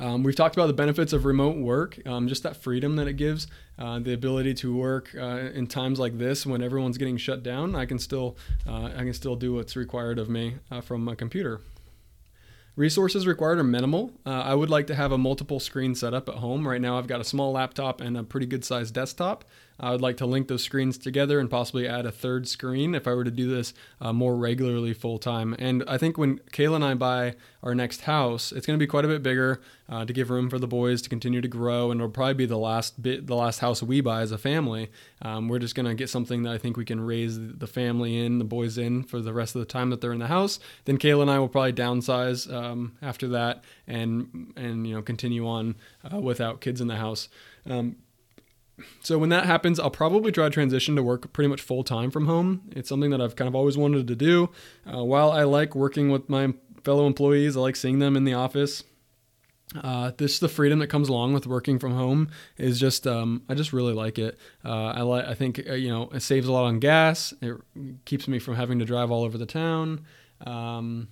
Um, 0.00 0.22
we've 0.22 0.36
talked 0.36 0.54
about 0.54 0.68
the 0.68 0.74
benefits 0.74 1.12
of 1.12 1.24
remote 1.24 1.56
work, 1.56 1.98
um, 2.06 2.28
just 2.28 2.44
that 2.44 2.56
freedom 2.56 2.94
that 2.96 3.08
it 3.08 3.14
gives, 3.14 3.48
uh, 3.80 3.98
the 3.98 4.14
ability 4.14 4.54
to 4.54 4.76
work 4.76 5.10
uh, 5.18 5.50
in 5.52 5.66
times 5.66 5.98
like 5.98 6.18
this 6.18 6.46
when 6.46 6.62
everyone's 6.62 6.98
getting 6.98 7.16
shut 7.16 7.42
down. 7.42 7.74
I 7.74 7.84
can 7.84 7.98
still, 7.98 8.36
uh, 8.66 8.90
I 8.96 8.98
can 8.98 9.12
still 9.12 9.34
do 9.34 9.54
what's 9.54 9.74
required 9.74 10.20
of 10.20 10.28
me 10.28 10.56
uh, 10.70 10.82
from 10.82 11.02
my 11.02 11.16
computer. 11.16 11.60
Resources 12.78 13.26
required 13.26 13.58
are 13.58 13.64
minimal. 13.64 14.12
Uh, 14.24 14.30
I 14.30 14.54
would 14.54 14.70
like 14.70 14.86
to 14.86 14.94
have 14.94 15.10
a 15.10 15.18
multiple 15.18 15.58
screen 15.58 15.96
setup 15.96 16.28
at 16.28 16.36
home. 16.36 16.66
Right 16.66 16.80
now, 16.80 16.96
I've 16.96 17.08
got 17.08 17.20
a 17.20 17.24
small 17.24 17.50
laptop 17.50 18.00
and 18.00 18.16
a 18.16 18.22
pretty 18.22 18.46
good 18.46 18.64
sized 18.64 18.94
desktop. 18.94 19.44
I 19.80 19.92
would 19.92 20.00
like 20.00 20.16
to 20.18 20.26
link 20.26 20.48
those 20.48 20.62
screens 20.62 20.98
together 20.98 21.38
and 21.38 21.48
possibly 21.48 21.86
add 21.86 22.06
a 22.06 22.12
third 22.12 22.48
screen 22.48 22.94
if 22.94 23.06
I 23.06 23.14
were 23.14 23.24
to 23.24 23.30
do 23.30 23.48
this 23.48 23.74
uh, 24.00 24.12
more 24.12 24.36
regularly 24.36 24.92
full 24.92 25.18
time. 25.18 25.54
And 25.58 25.84
I 25.86 25.98
think 25.98 26.18
when 26.18 26.38
Kayla 26.52 26.76
and 26.76 26.84
I 26.84 26.94
buy 26.94 27.34
our 27.62 27.74
next 27.74 28.02
house, 28.02 28.52
it's 28.52 28.66
going 28.66 28.78
to 28.78 28.82
be 28.82 28.88
quite 28.88 29.04
a 29.04 29.08
bit 29.08 29.22
bigger 29.22 29.60
uh, 29.88 30.04
to 30.04 30.12
give 30.12 30.30
room 30.30 30.50
for 30.50 30.58
the 30.58 30.66
boys 30.66 31.00
to 31.02 31.08
continue 31.08 31.40
to 31.40 31.48
grow, 31.48 31.90
and 31.90 32.00
it'll 32.00 32.10
probably 32.10 32.34
be 32.34 32.46
the 32.46 32.58
last 32.58 33.00
bit, 33.00 33.26
the 33.26 33.34
last 33.34 33.60
house 33.60 33.82
we 33.82 34.00
buy 34.00 34.20
as 34.20 34.32
a 34.32 34.38
family. 34.38 34.90
Um, 35.22 35.48
we're 35.48 35.58
just 35.58 35.74
going 35.74 35.86
to 35.86 35.94
get 35.94 36.10
something 36.10 36.42
that 36.42 36.52
I 36.52 36.58
think 36.58 36.76
we 36.76 36.84
can 36.84 37.00
raise 37.00 37.38
the 37.38 37.66
family 37.66 38.18
in, 38.24 38.38
the 38.38 38.44
boys 38.44 38.78
in 38.78 39.02
for 39.02 39.20
the 39.20 39.32
rest 39.32 39.54
of 39.54 39.60
the 39.60 39.66
time 39.66 39.90
that 39.90 40.00
they're 40.00 40.12
in 40.12 40.18
the 40.18 40.26
house. 40.26 40.58
Then 40.84 40.98
Kayla 40.98 41.22
and 41.22 41.30
I 41.30 41.38
will 41.38 41.48
probably 41.48 41.72
downsize 41.72 42.52
um, 42.52 42.96
after 43.00 43.28
that, 43.28 43.64
and 43.86 44.52
and 44.56 44.86
you 44.86 44.94
know 44.94 45.02
continue 45.02 45.46
on 45.46 45.76
uh, 46.12 46.18
without 46.18 46.60
kids 46.60 46.80
in 46.80 46.88
the 46.88 46.96
house. 46.96 47.28
Um, 47.68 47.96
so 49.02 49.18
when 49.18 49.28
that 49.30 49.46
happens, 49.46 49.78
I'll 49.80 49.90
probably 49.90 50.32
try 50.32 50.44
to 50.44 50.50
transition 50.50 50.96
to 50.96 51.02
work 51.02 51.32
pretty 51.32 51.48
much 51.48 51.60
full 51.60 51.84
time 51.84 52.10
from 52.10 52.26
home. 52.26 52.62
It's 52.74 52.88
something 52.88 53.10
that 53.10 53.20
I've 53.20 53.36
kind 53.36 53.48
of 53.48 53.54
always 53.54 53.76
wanted 53.76 54.06
to 54.06 54.16
do. 54.16 54.50
Uh, 54.86 55.04
while 55.04 55.30
I 55.30 55.44
like 55.44 55.74
working 55.74 56.10
with 56.10 56.28
my 56.28 56.54
fellow 56.84 57.06
employees, 57.06 57.56
I 57.56 57.60
like 57.60 57.76
seeing 57.76 57.98
them 57.98 58.16
in 58.16 58.24
the 58.24 58.34
office. 58.34 58.84
Uh, 59.74 60.12
this 60.16 60.38
the 60.38 60.48
freedom 60.48 60.78
that 60.78 60.86
comes 60.86 61.10
along 61.10 61.34
with 61.34 61.46
working 61.46 61.78
from 61.78 61.92
home 61.92 62.30
is 62.56 62.80
just 62.80 63.06
um, 63.06 63.42
I 63.50 63.54
just 63.54 63.72
really 63.74 63.92
like 63.92 64.18
it. 64.18 64.38
Uh, 64.64 64.86
I 64.86 65.30
I 65.30 65.34
think 65.34 65.62
uh, 65.68 65.74
you 65.74 65.90
know 65.90 66.08
it 66.12 66.20
saves 66.20 66.48
a 66.48 66.52
lot 66.52 66.64
on 66.64 66.78
gas. 66.78 67.34
It 67.42 67.56
keeps 68.06 68.26
me 68.26 68.38
from 68.38 68.54
having 68.54 68.78
to 68.78 68.86
drive 68.86 69.10
all 69.10 69.24
over 69.24 69.36
the 69.36 69.44
town. 69.44 70.06
Um, 70.46 71.08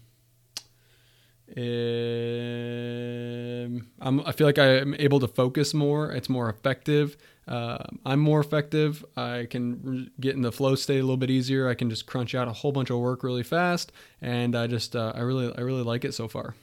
um, 4.00 4.22
i 4.26 4.32
feel 4.32 4.46
like 4.46 4.58
I'm 4.58 4.94
able 4.98 5.20
to 5.20 5.28
focus 5.28 5.74
more. 5.74 6.10
It's 6.10 6.28
more 6.28 6.48
effective. 6.48 7.16
Uh, 7.46 7.78
I'm 8.04 8.18
more 8.20 8.40
effective. 8.40 9.04
I 9.16 9.46
can 9.48 9.80
re- 9.82 10.10
get 10.20 10.34
in 10.34 10.42
the 10.42 10.50
flow 10.52 10.74
state 10.74 10.98
a 10.98 11.02
little 11.02 11.16
bit 11.16 11.30
easier. 11.30 11.68
I 11.68 11.74
can 11.74 11.88
just 11.90 12.06
crunch 12.06 12.34
out 12.34 12.48
a 12.48 12.52
whole 12.52 12.72
bunch 12.72 12.90
of 12.90 12.98
work 12.98 13.22
really 13.22 13.44
fast, 13.44 13.92
and 14.20 14.56
I 14.56 14.66
just 14.66 14.96
uh, 14.96 15.12
I 15.14 15.20
really 15.20 15.54
I 15.56 15.60
really 15.60 15.82
like 15.82 16.04
it 16.04 16.12
so 16.12 16.26
far. 16.28 16.54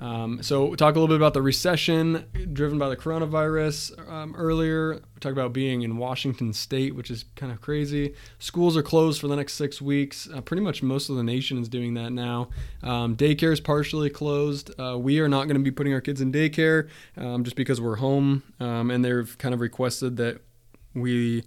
Um, 0.00 0.42
so, 0.42 0.74
talk 0.74 0.96
a 0.96 0.98
little 0.98 1.14
bit 1.14 1.20
about 1.20 1.34
the 1.34 1.42
recession 1.42 2.24
driven 2.54 2.78
by 2.78 2.88
the 2.88 2.96
coronavirus 2.96 4.10
um, 4.10 4.34
earlier. 4.34 4.94
We 4.94 5.20
talked 5.20 5.34
about 5.34 5.52
being 5.52 5.82
in 5.82 5.98
Washington 5.98 6.54
State, 6.54 6.94
which 6.94 7.10
is 7.10 7.26
kind 7.36 7.52
of 7.52 7.60
crazy. 7.60 8.14
Schools 8.38 8.78
are 8.78 8.82
closed 8.82 9.20
for 9.20 9.28
the 9.28 9.36
next 9.36 9.54
six 9.54 9.82
weeks. 9.82 10.26
Uh, 10.34 10.40
pretty 10.40 10.62
much 10.62 10.82
most 10.82 11.10
of 11.10 11.16
the 11.16 11.22
nation 11.22 11.58
is 11.58 11.68
doing 11.68 11.92
that 11.94 12.12
now. 12.12 12.48
Um, 12.82 13.14
daycare 13.14 13.52
is 13.52 13.60
partially 13.60 14.08
closed. 14.08 14.70
Uh, 14.80 14.98
we 14.98 15.20
are 15.20 15.28
not 15.28 15.44
going 15.44 15.58
to 15.58 15.62
be 15.62 15.70
putting 15.70 15.92
our 15.92 16.00
kids 16.00 16.22
in 16.22 16.32
daycare 16.32 16.88
um, 17.18 17.44
just 17.44 17.56
because 17.56 17.78
we're 17.78 17.96
home, 17.96 18.42
um, 18.58 18.90
and 18.90 19.04
they've 19.04 19.36
kind 19.36 19.52
of 19.52 19.60
requested 19.60 20.16
that 20.16 20.40
we 20.94 21.44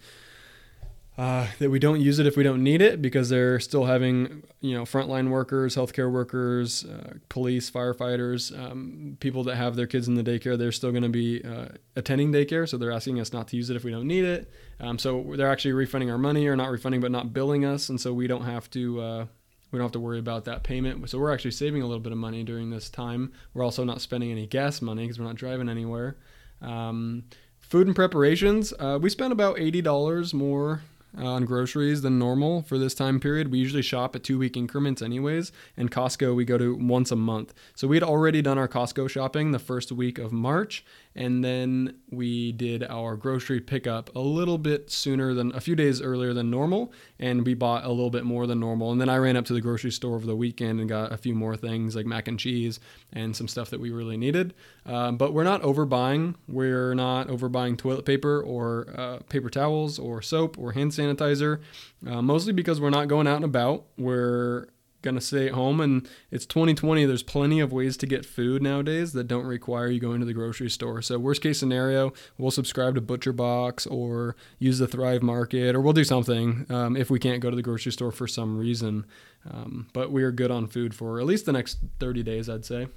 uh, 1.16 1.48
that 1.60 1.70
we 1.70 1.78
don't 1.78 2.02
use 2.02 2.18
it 2.18 2.26
if 2.26 2.36
we 2.36 2.42
don't 2.42 2.64
need 2.64 2.82
it 2.82 3.02
because 3.02 3.30
they're 3.30 3.60
still 3.60 3.86
having 3.86 4.44
you 4.62 4.76
know 4.76 4.84
frontline 4.84 5.30
workers, 5.30 5.76
healthcare 5.76 6.12
workers, 6.12 6.86
uh, 6.86 7.14
police, 7.30 7.70
firefighters, 7.70 8.58
um, 8.58 9.18
people 9.20 9.44
that 9.44 9.56
have 9.56 9.76
their 9.76 9.86
kids 9.86 10.08
in 10.08 10.16
the 10.16 10.24
daycare. 10.24 10.58
They're 10.58 10.72
still 10.72 10.92
going 10.92 11.04
to 11.04 11.10
be 11.10 11.44
uh, 11.44 11.68
attending 11.96 12.32
daycare, 12.32 12.68
so 12.68 12.78
they're 12.78 12.92
asking 12.92 13.20
us 13.20 13.32
not 13.32 13.48
to 13.50 13.58
use 13.58 13.70
it 13.70 13.76
if 13.76 13.84
we 13.84 13.92
don't 13.92 14.08
need 14.08 14.26
it. 14.26 14.52
Um, 14.80 14.98
so 14.98 15.34
they're 15.38 15.52
actually 15.52 15.74
refunding 15.74 16.10
our 16.10 16.18
money 16.18 16.48
or 16.48 16.56
not 16.56 16.72
refunding, 16.72 17.02
but 17.02 17.12
not 17.12 17.32
billing 17.32 17.64
us, 17.64 17.90
and 17.90 18.02
so 18.02 18.12
we 18.12 18.26
don't 18.26 18.46
have 18.46 18.70
to. 18.72 19.02
Uh, 19.02 19.26
we 19.72 19.78
don't 19.78 19.86
have 19.86 19.94
to 19.94 20.00
worry 20.00 20.20
about 20.20 20.46
that 20.46 20.62
payment. 20.62 21.10
So 21.10 21.18
we're 21.18 21.34
actually 21.34 21.52
saving 21.52 21.82
a 21.82 21.88
little 21.88 22.00
bit 22.00 22.12
of 22.12 22.18
money 22.20 22.44
during 22.44 22.70
this 22.70 22.92
time. 22.92 23.34
We're 23.56 23.64
also 23.64 23.84
not 23.84 24.02
spending 24.02 24.32
any 24.32 24.46
gas 24.46 24.84
money 24.84 25.04
because 25.04 25.18
we're 25.18 25.26
not 25.26 25.34
driving 25.36 25.68
anywhere. 25.68 26.16
Um, 26.62 27.24
food 27.60 27.88
and 27.88 27.96
preparations, 27.96 28.72
uh, 28.78 29.00
we 29.02 29.10
spent 29.10 29.34
about 29.34 29.60
eighty 29.60 29.82
dollars 29.82 30.34
more 30.34 30.82
uh, 31.18 31.26
on 31.26 31.46
groceries 31.46 32.02
than 32.02 32.18
normal 32.20 32.62
for 32.62 32.78
this 32.78 32.94
time 32.94 33.20
period. 33.20 33.52
We 33.52 33.60
usually 33.60 33.82
shop 33.82 34.16
at 34.16 34.24
two 34.24 34.38
week 34.38 34.58
increments, 34.58 35.02
anyways, 35.02 35.52
and 35.78 35.92
Costco 35.92 36.36
we 36.36 36.46
go 36.46 36.58
to 36.58 36.76
once 36.76 37.12
a 37.12 37.16
month. 37.16 37.54
So 37.76 37.88
we 37.88 37.96
had 37.96 38.04
already 38.04 38.42
done 38.42 38.58
our 38.58 38.68
Costco 38.68 39.10
shopping 39.10 39.52
the 39.52 39.60
first 39.60 39.92
week 39.92 40.18
of 40.18 40.32
March, 40.32 40.86
and 41.16 41.44
then 41.44 41.96
we 42.10 42.52
did 42.52 42.84
our 42.84 43.16
grocery 43.16 43.60
pickup 43.60 44.16
a 44.16 44.20
little 44.20 44.58
bit 44.58 44.90
sooner 44.90 45.34
than 45.34 45.54
a 45.56 45.62
few 45.62 45.76
days 45.76 46.02
earlier 46.02 46.34
than 46.34 46.50
normal, 46.50 46.92
and 47.20 47.46
we 47.46 47.54
bought 47.54 47.86
a 47.86 47.90
little 47.90 48.10
bit 48.10 48.24
more 48.24 48.48
than 48.48 48.60
normal. 48.60 48.92
And 48.92 49.00
then 49.00 49.10
I 49.10 49.18
ran 49.18 49.38
up 49.38 49.46
to 49.46 49.54
the 49.54 49.62
grocery 49.62 49.92
store 49.92 50.16
over 50.16 50.26
the 50.26 50.36
weekend 50.36 50.80
and 50.80 50.90
got 50.90 51.12
a 51.12 51.18
few 51.18 51.36
more 51.36 51.56
things 51.56 51.96
like 51.96 52.06
mac 52.06 52.28
and 52.28 52.40
cheese 52.40 52.80
and 53.12 53.36
some 53.36 53.48
stuff 53.48 53.70
that 53.70 53.80
we 53.80 53.92
really 53.92 54.18
needed. 54.18 54.54
Uh, 54.86 55.12
but 55.12 55.34
we're 55.34 55.44
not 55.44 55.62
overbuying. 55.62 56.36
We're 56.48 56.94
not 56.94 57.28
overbuying 57.28 57.78
toilet 57.78 58.06
paper 58.06 58.42
or 58.42 58.88
uh, 58.96 59.20
paper 59.30 59.50
towels 59.50 59.98
or 59.98 60.22
soap 60.22 60.58
or 60.58 60.74
hand 60.74 60.92
sanitizer, 60.92 61.62
uh, 62.06 62.22
mostly 62.22 62.54
because 62.54 62.82
we're 62.82 62.90
not 62.90 63.08
going 63.08 63.28
out 63.28 63.38
and 63.38 63.46
about. 63.46 63.86
We're 63.98 64.68
going 65.04 65.16
to 65.16 65.22
stay 65.22 65.48
at 65.48 65.54
home 65.54 65.82
and 65.82 66.08
it's 66.32 66.46
2020 66.46 67.06
there's 67.06 67.24
plenty 67.24 67.60
of 67.60 67.72
ways 67.74 67.98
to 67.98 68.08
get 68.08 68.26
food 68.26 68.64
nowadays 68.64 69.12
that 69.12 69.28
don't 69.28 69.46
require 69.46 69.88
you 69.88 70.00
going 70.00 70.22
to 70.22 70.26
the 70.26 70.34
grocery 70.34 70.70
store 70.70 71.02
so 71.02 71.20
worst 71.20 71.42
case 71.42 71.60
scenario 71.60 72.14
we'll 72.38 72.50
subscribe 72.52 72.96
to 72.96 73.02
butcher 73.02 73.34
box 73.34 73.86
or 73.86 74.36
use 74.60 74.80
the 74.80 74.88
thrive 74.88 75.22
market 75.22 75.76
or 75.76 75.82
we'll 75.82 75.92
do 75.92 76.06
something 76.06 76.66
um, 76.70 76.96
if 76.96 77.10
we 77.10 77.20
can't 77.20 77.42
go 77.42 77.50
to 77.50 77.56
the 77.56 77.62
grocery 77.62 77.92
store 77.92 78.12
for 78.12 78.28
some 78.28 78.58
reason 78.58 79.06
um, 79.52 79.88
but 79.92 80.10
we 80.10 80.24
are 80.24 80.32
good 80.32 80.52
on 80.52 80.68
food 80.68 80.96
for 80.96 81.20
at 81.20 81.26
least 81.26 81.46
the 81.46 81.52
next 81.52 81.80
30 82.00 82.24
days 82.24 82.50
i'd 82.50 82.64
say 82.64 82.88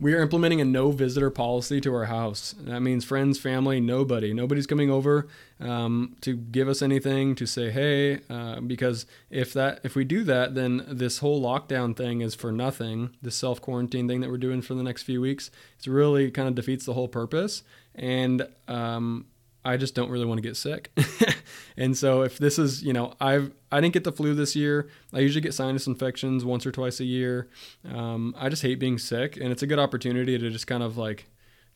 we 0.00 0.12
are 0.14 0.20
implementing 0.20 0.60
a 0.60 0.64
no 0.64 0.90
visitor 0.90 1.30
policy 1.30 1.80
to 1.80 1.94
our 1.94 2.06
house. 2.06 2.54
That 2.58 2.80
means 2.80 3.04
friends, 3.04 3.38
family, 3.38 3.80
nobody. 3.80 4.32
Nobody's 4.32 4.66
coming 4.66 4.90
over 4.90 5.28
um, 5.60 6.16
to 6.22 6.36
give 6.36 6.68
us 6.68 6.82
anything 6.82 7.34
to 7.36 7.46
say 7.46 7.70
hey, 7.70 8.20
uh, 8.28 8.60
because 8.60 9.06
if 9.30 9.52
that 9.52 9.80
if 9.84 9.94
we 9.94 10.04
do 10.04 10.24
that, 10.24 10.54
then 10.54 10.84
this 10.88 11.18
whole 11.18 11.42
lockdown 11.42 11.96
thing 11.96 12.20
is 12.20 12.34
for 12.34 12.50
nothing. 12.50 13.10
This 13.22 13.36
self 13.36 13.60
quarantine 13.60 14.08
thing 14.08 14.20
that 14.20 14.30
we're 14.30 14.38
doing 14.38 14.62
for 14.62 14.74
the 14.74 14.82
next 14.82 15.02
few 15.04 15.20
weeks, 15.20 15.50
it 15.78 15.90
really 15.90 16.30
kind 16.30 16.48
of 16.48 16.54
defeats 16.54 16.84
the 16.86 16.94
whole 16.94 17.08
purpose. 17.08 17.62
And 17.94 18.48
um, 18.66 19.26
I 19.64 19.76
just 19.76 19.94
don't 19.94 20.10
really 20.10 20.26
want 20.26 20.38
to 20.38 20.42
get 20.42 20.56
sick. 20.56 20.90
and 21.76 21.96
so 21.96 22.22
if 22.22 22.38
this 22.38 22.58
is, 22.58 22.82
you 22.82 22.92
know, 22.92 23.14
I've 23.20 23.52
I 23.72 23.80
didn't 23.80 23.94
get 23.94 24.04
the 24.04 24.12
flu 24.12 24.34
this 24.34 24.54
year. 24.54 24.88
I 25.12 25.20
usually 25.20 25.40
get 25.40 25.54
sinus 25.54 25.86
infections 25.86 26.44
once 26.44 26.66
or 26.66 26.72
twice 26.72 27.00
a 27.00 27.04
year. 27.04 27.48
Um, 27.90 28.34
I 28.38 28.48
just 28.48 28.62
hate 28.62 28.78
being 28.78 28.98
sick, 28.98 29.36
and 29.36 29.50
it's 29.50 29.62
a 29.62 29.66
good 29.66 29.78
opportunity 29.78 30.38
to 30.38 30.50
just 30.50 30.66
kind 30.66 30.82
of 30.82 30.96
like 30.96 31.26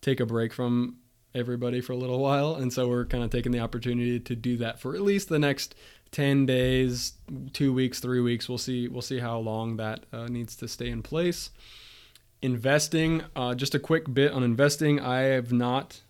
take 0.00 0.20
a 0.20 0.26
break 0.26 0.52
from 0.52 0.98
everybody 1.34 1.80
for 1.80 1.92
a 1.92 1.96
little 1.96 2.18
while. 2.28 2.54
And 2.54 2.72
so 2.72 2.88
we're 2.88 3.06
kind 3.06 3.24
of 3.24 3.30
taking 3.30 3.52
the 3.52 3.60
opportunity 3.60 4.20
to 4.20 4.36
do 4.36 4.56
that 4.58 4.80
for 4.80 4.94
at 4.94 5.02
least 5.02 5.28
the 5.28 5.38
next 5.38 5.74
10 6.12 6.46
days, 6.46 7.14
two 7.52 7.72
weeks, 7.72 8.00
three 8.00 8.20
weeks. 8.20 8.48
We'll 8.48 8.58
see. 8.58 8.88
We'll 8.88 9.02
see 9.02 9.18
how 9.18 9.38
long 9.38 9.76
that 9.76 10.04
uh, 10.12 10.26
needs 10.26 10.56
to 10.56 10.68
stay 10.68 10.88
in 10.88 11.02
place. 11.02 11.50
Investing, 12.40 13.22
uh, 13.34 13.54
just 13.54 13.74
a 13.74 13.80
quick 13.80 14.12
bit 14.12 14.32
on 14.32 14.42
investing. 14.42 15.00
I 15.00 15.22
have 15.22 15.52
not 15.52 16.02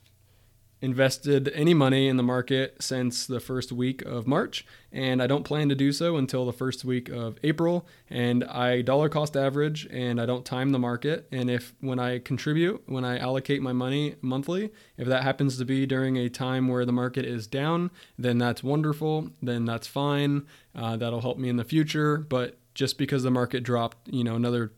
invested 0.80 1.50
any 1.54 1.74
money 1.74 2.08
in 2.08 2.16
the 2.16 2.22
market 2.22 2.76
since 2.80 3.26
the 3.26 3.40
first 3.40 3.72
week 3.72 4.02
of 4.02 4.26
March, 4.26 4.64
and 4.92 5.22
I 5.22 5.26
don't 5.26 5.42
plan 5.42 5.68
to 5.68 5.74
do 5.74 5.92
so 5.92 6.16
until 6.16 6.46
the 6.46 6.52
first 6.52 6.84
week 6.84 7.08
of 7.08 7.38
April. 7.42 7.86
And 8.08 8.44
I 8.44 8.82
dollar 8.82 9.08
cost 9.08 9.36
average, 9.36 9.86
and 9.90 10.20
I 10.20 10.26
don't 10.26 10.44
time 10.44 10.70
the 10.70 10.78
market. 10.78 11.26
And 11.32 11.50
if 11.50 11.74
when 11.80 11.98
I 11.98 12.20
contribute, 12.20 12.82
when 12.86 13.04
I 13.04 13.18
allocate 13.18 13.60
my 13.60 13.72
money 13.72 14.16
monthly, 14.20 14.70
if 14.96 15.08
that 15.08 15.22
happens 15.22 15.58
to 15.58 15.64
be 15.64 15.86
during 15.86 16.16
a 16.16 16.28
time 16.28 16.68
where 16.68 16.84
the 16.84 16.92
market 16.92 17.24
is 17.24 17.46
down, 17.46 17.90
then 18.18 18.38
that's 18.38 18.62
wonderful. 18.62 19.30
Then 19.42 19.64
that's 19.64 19.86
fine. 19.86 20.46
Uh, 20.74 20.96
that'll 20.96 21.20
help 21.20 21.38
me 21.38 21.48
in 21.48 21.56
the 21.56 21.64
future. 21.64 22.18
But 22.18 22.58
just 22.74 22.96
because 22.96 23.24
the 23.24 23.30
market 23.30 23.64
dropped, 23.64 24.08
you 24.08 24.22
know, 24.22 24.36
another 24.36 24.72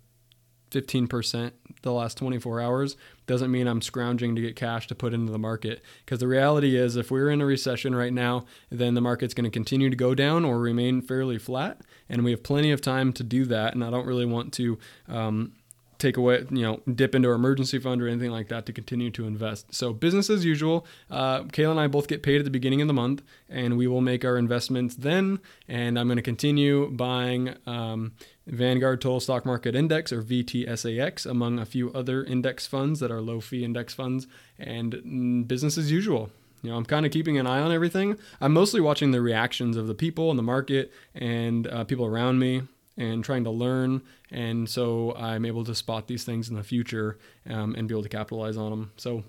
15% 0.71 1.53
the 1.83 1.93
last 1.93 2.19
24 2.19 2.61
hours 2.61 2.97
doesn't 3.27 3.51
mean 3.51 3.67
I'm 3.67 3.81
scrounging 3.81 4.35
to 4.35 4.43
get 4.43 4.57
cash 4.57 4.87
to 4.89 4.95
put 4.95 5.15
into 5.15 5.33
the 5.33 5.39
market. 5.39 5.83
Because 6.05 6.19
the 6.19 6.27
reality 6.27 6.77
is, 6.77 6.97
if 6.97 7.11
we're 7.11 7.31
in 7.31 7.41
a 7.41 7.47
recession 7.47 7.95
right 7.95 8.13
now, 8.13 8.45
then 8.71 8.95
the 8.95 9.01
market's 9.01 9.35
going 9.35 9.45
to 9.45 9.51
continue 9.51 9.89
to 9.89 9.97
go 9.97 10.15
down 10.15 10.45
or 10.45 10.59
remain 10.59 11.01
fairly 11.01 11.39
flat. 11.39 11.81
And 12.09 12.25
we 12.25 12.33
have 12.33 12.43
plenty 12.43 12.71
of 12.71 12.81
time 12.81 13.13
to 13.15 13.23
do 13.23 13.45
that. 13.47 13.75
And 13.75 13.85
I 13.85 13.91
don't 13.91 14.07
really 14.07 14.27
want 14.27 14.53
to 14.55 14.79
um, 15.09 15.53
take 16.01 16.17
away, 16.17 16.45
you 16.51 16.63
know, 16.63 16.81
dip 16.93 17.15
into 17.15 17.29
our 17.29 17.35
emergency 17.35 17.79
fund 17.79 18.03
or 18.03 18.09
anything 18.09 18.31
like 18.31 18.49
that 18.49 18.67
to 18.67 18.73
continue 18.73 19.11
to 19.11 19.27
invest. 19.27 19.73
So 19.75 19.93
business 19.93 20.31
as 20.31 20.45
usual. 20.45 20.87
Uh, 21.11 21.43
Kayla 21.45 21.73
and 21.73 21.81
I 21.81 21.87
both 21.87 22.09
get 22.09 22.23
paid 22.23 22.41
at 22.41 22.45
the 22.45 22.51
beginning 22.51 22.81
of 22.81 22.89
the 22.89 22.95
month, 22.95 23.23
and 23.49 23.77
we 23.77 23.87
will 23.87 24.01
make 24.01 24.25
our 24.25 24.37
investments 24.37 24.95
then. 24.97 25.39
And 25.69 25.99
I'm 25.99 26.09
going 26.09 26.17
to 26.17 26.23
continue 26.23 26.91
buying 26.91 27.55
um, 27.67 28.13
Vanguard 28.47 29.01
Total 29.01 29.21
Stock 29.21 29.47
Market 29.47 29.75
Index 29.77 30.13
or 30.13 30.23
VTSAX 30.23 31.27
among 31.27 31.59
a 31.59 31.67
few 31.67 31.93
other 31.93 32.25
index 32.25 32.67
funds 32.67 33.01
that 33.01 33.11
are 33.11 33.21
low 33.21 33.41
fee 33.41 33.65
index 33.65 33.95
funds, 33.95 34.27
and 34.59 34.95
mm, 34.95 35.49
business 35.49 35.79
as 35.79 35.93
usual. 35.93 36.31
You 36.63 36.71
know, 36.71 36.77
I'm 36.77 36.85
kind 36.85 37.07
of 37.07 37.13
keeping 37.13 37.39
an 37.39 37.47
eye 37.47 37.61
on 37.61 37.73
everything. 37.73 38.19
I'm 38.41 38.53
mostly 38.53 38.81
watching 38.81 39.13
the 39.13 39.23
reactions 39.23 39.77
of 39.77 39.87
the 39.87 39.95
people 39.95 40.31
in 40.31 40.37
the 40.37 40.43
market 40.43 40.93
and 41.15 41.67
uh, 41.67 41.85
people 41.85 42.05
around 42.05 42.39
me 42.39 42.63
and 42.97 43.25
trying 43.25 43.45
to 43.45 43.51
learn. 43.51 44.03
And 44.31 44.69
so 44.69 45.15
I'm 45.17 45.45
able 45.45 45.65
to 45.65 45.75
spot 45.75 46.07
these 46.07 46.25
things 46.25 46.49
in 46.49 46.57
the 46.57 46.63
future 46.63 47.19
um, 47.49 47.75
and 47.77 47.89
be 47.89 47.95
able 47.95 48.03
to 48.03 48.09
capitalize 48.09 48.57
on 48.57 48.71
them. 48.71 48.93
So, 48.97 49.25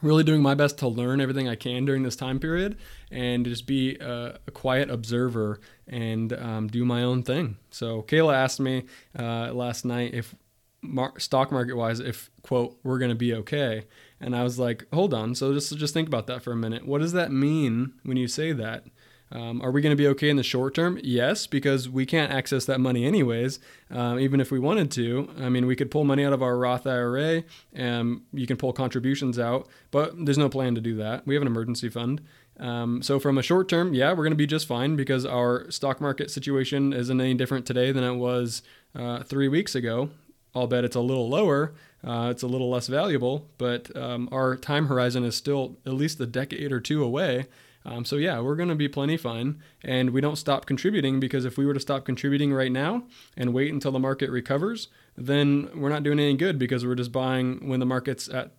really 0.00 0.24
doing 0.24 0.42
my 0.42 0.54
best 0.54 0.78
to 0.78 0.88
learn 0.88 1.20
everything 1.20 1.48
I 1.48 1.54
can 1.54 1.84
during 1.84 2.02
this 2.02 2.16
time 2.16 2.40
period 2.40 2.76
and 3.12 3.44
just 3.44 3.68
be 3.68 3.96
a, 3.98 4.38
a 4.46 4.50
quiet 4.50 4.90
observer 4.90 5.60
and 5.86 6.32
um, 6.32 6.66
do 6.66 6.84
my 6.84 7.04
own 7.04 7.22
thing. 7.22 7.56
So, 7.70 8.02
Kayla 8.02 8.34
asked 8.34 8.60
me 8.60 8.84
uh, 9.18 9.52
last 9.52 9.84
night 9.84 10.12
if 10.14 10.34
mar- 10.80 11.18
stock 11.18 11.52
market 11.52 11.76
wise, 11.76 12.00
if 12.00 12.30
quote, 12.42 12.78
we're 12.82 12.98
going 12.98 13.10
to 13.10 13.14
be 13.14 13.32
okay. 13.34 13.84
And 14.20 14.34
I 14.34 14.42
was 14.42 14.58
like, 14.58 14.86
hold 14.92 15.14
on. 15.14 15.34
So, 15.34 15.52
just, 15.52 15.76
just 15.76 15.94
think 15.94 16.08
about 16.08 16.26
that 16.26 16.42
for 16.42 16.52
a 16.52 16.56
minute. 16.56 16.86
What 16.86 17.00
does 17.00 17.12
that 17.12 17.30
mean 17.30 17.94
when 18.02 18.16
you 18.16 18.28
say 18.28 18.52
that? 18.52 18.84
Um, 19.32 19.62
are 19.62 19.70
we 19.70 19.80
going 19.80 19.96
to 19.96 20.00
be 20.00 20.06
okay 20.08 20.28
in 20.28 20.36
the 20.36 20.42
short 20.42 20.74
term? 20.74 21.00
Yes, 21.02 21.46
because 21.46 21.88
we 21.88 22.04
can't 22.04 22.30
access 22.30 22.66
that 22.66 22.80
money 22.80 23.06
anyways, 23.06 23.58
um, 23.90 24.20
even 24.20 24.40
if 24.40 24.50
we 24.50 24.58
wanted 24.58 24.90
to. 24.92 25.30
I 25.40 25.48
mean, 25.48 25.66
we 25.66 25.74
could 25.74 25.90
pull 25.90 26.04
money 26.04 26.24
out 26.24 26.34
of 26.34 26.42
our 26.42 26.58
Roth 26.58 26.86
IRA, 26.86 27.44
and 27.72 28.20
you 28.34 28.46
can 28.46 28.58
pull 28.58 28.74
contributions 28.74 29.38
out, 29.38 29.68
but 29.90 30.12
there's 30.22 30.38
no 30.38 30.50
plan 30.50 30.74
to 30.74 30.82
do 30.82 30.96
that. 30.96 31.26
We 31.26 31.34
have 31.34 31.42
an 31.42 31.48
emergency 31.48 31.88
fund. 31.88 32.20
Um, 32.60 33.00
so 33.02 33.18
from 33.18 33.38
a 33.38 33.42
short 33.42 33.70
term, 33.70 33.94
yeah, 33.94 34.10
we're 34.10 34.24
going 34.24 34.32
to 34.32 34.36
be 34.36 34.46
just 34.46 34.66
fine 34.66 34.96
because 34.96 35.24
our 35.24 35.70
stock 35.70 36.00
market 36.00 36.30
situation 36.30 36.92
isn't 36.92 37.20
any 37.20 37.34
different 37.34 37.64
today 37.64 37.90
than 37.90 38.04
it 38.04 38.16
was 38.16 38.62
uh, 38.94 39.22
three 39.22 39.48
weeks 39.48 39.74
ago. 39.74 40.10
I'll 40.54 40.66
bet 40.66 40.84
it's 40.84 40.96
a 40.96 41.00
little 41.00 41.30
lower, 41.30 41.72
uh, 42.06 42.28
it's 42.30 42.42
a 42.42 42.46
little 42.46 42.68
less 42.68 42.86
valuable, 42.86 43.48
but 43.56 43.96
um, 43.96 44.28
our 44.30 44.54
time 44.56 44.88
horizon 44.88 45.24
is 45.24 45.34
still 45.34 45.78
at 45.86 45.94
least 45.94 46.20
a 46.20 46.26
decade 46.26 46.70
or 46.70 46.80
two 46.80 47.02
away. 47.02 47.46
Um, 47.84 48.04
so 48.04 48.16
yeah, 48.16 48.40
we're 48.40 48.56
going 48.56 48.68
to 48.68 48.74
be 48.74 48.88
plenty 48.88 49.16
fine, 49.16 49.60
and 49.82 50.10
we 50.10 50.20
don't 50.20 50.36
stop 50.36 50.66
contributing 50.66 51.20
because 51.20 51.44
if 51.44 51.58
we 51.58 51.66
were 51.66 51.74
to 51.74 51.80
stop 51.80 52.04
contributing 52.04 52.52
right 52.52 52.70
now 52.70 53.04
and 53.36 53.52
wait 53.52 53.72
until 53.72 53.92
the 53.92 53.98
market 53.98 54.30
recovers, 54.30 54.88
then 55.16 55.68
we're 55.74 55.88
not 55.88 56.02
doing 56.02 56.20
any 56.20 56.36
good 56.36 56.58
because 56.58 56.86
we're 56.86 56.94
just 56.94 57.12
buying 57.12 57.68
when 57.68 57.80
the 57.80 57.86
market's 57.86 58.28
at 58.28 58.52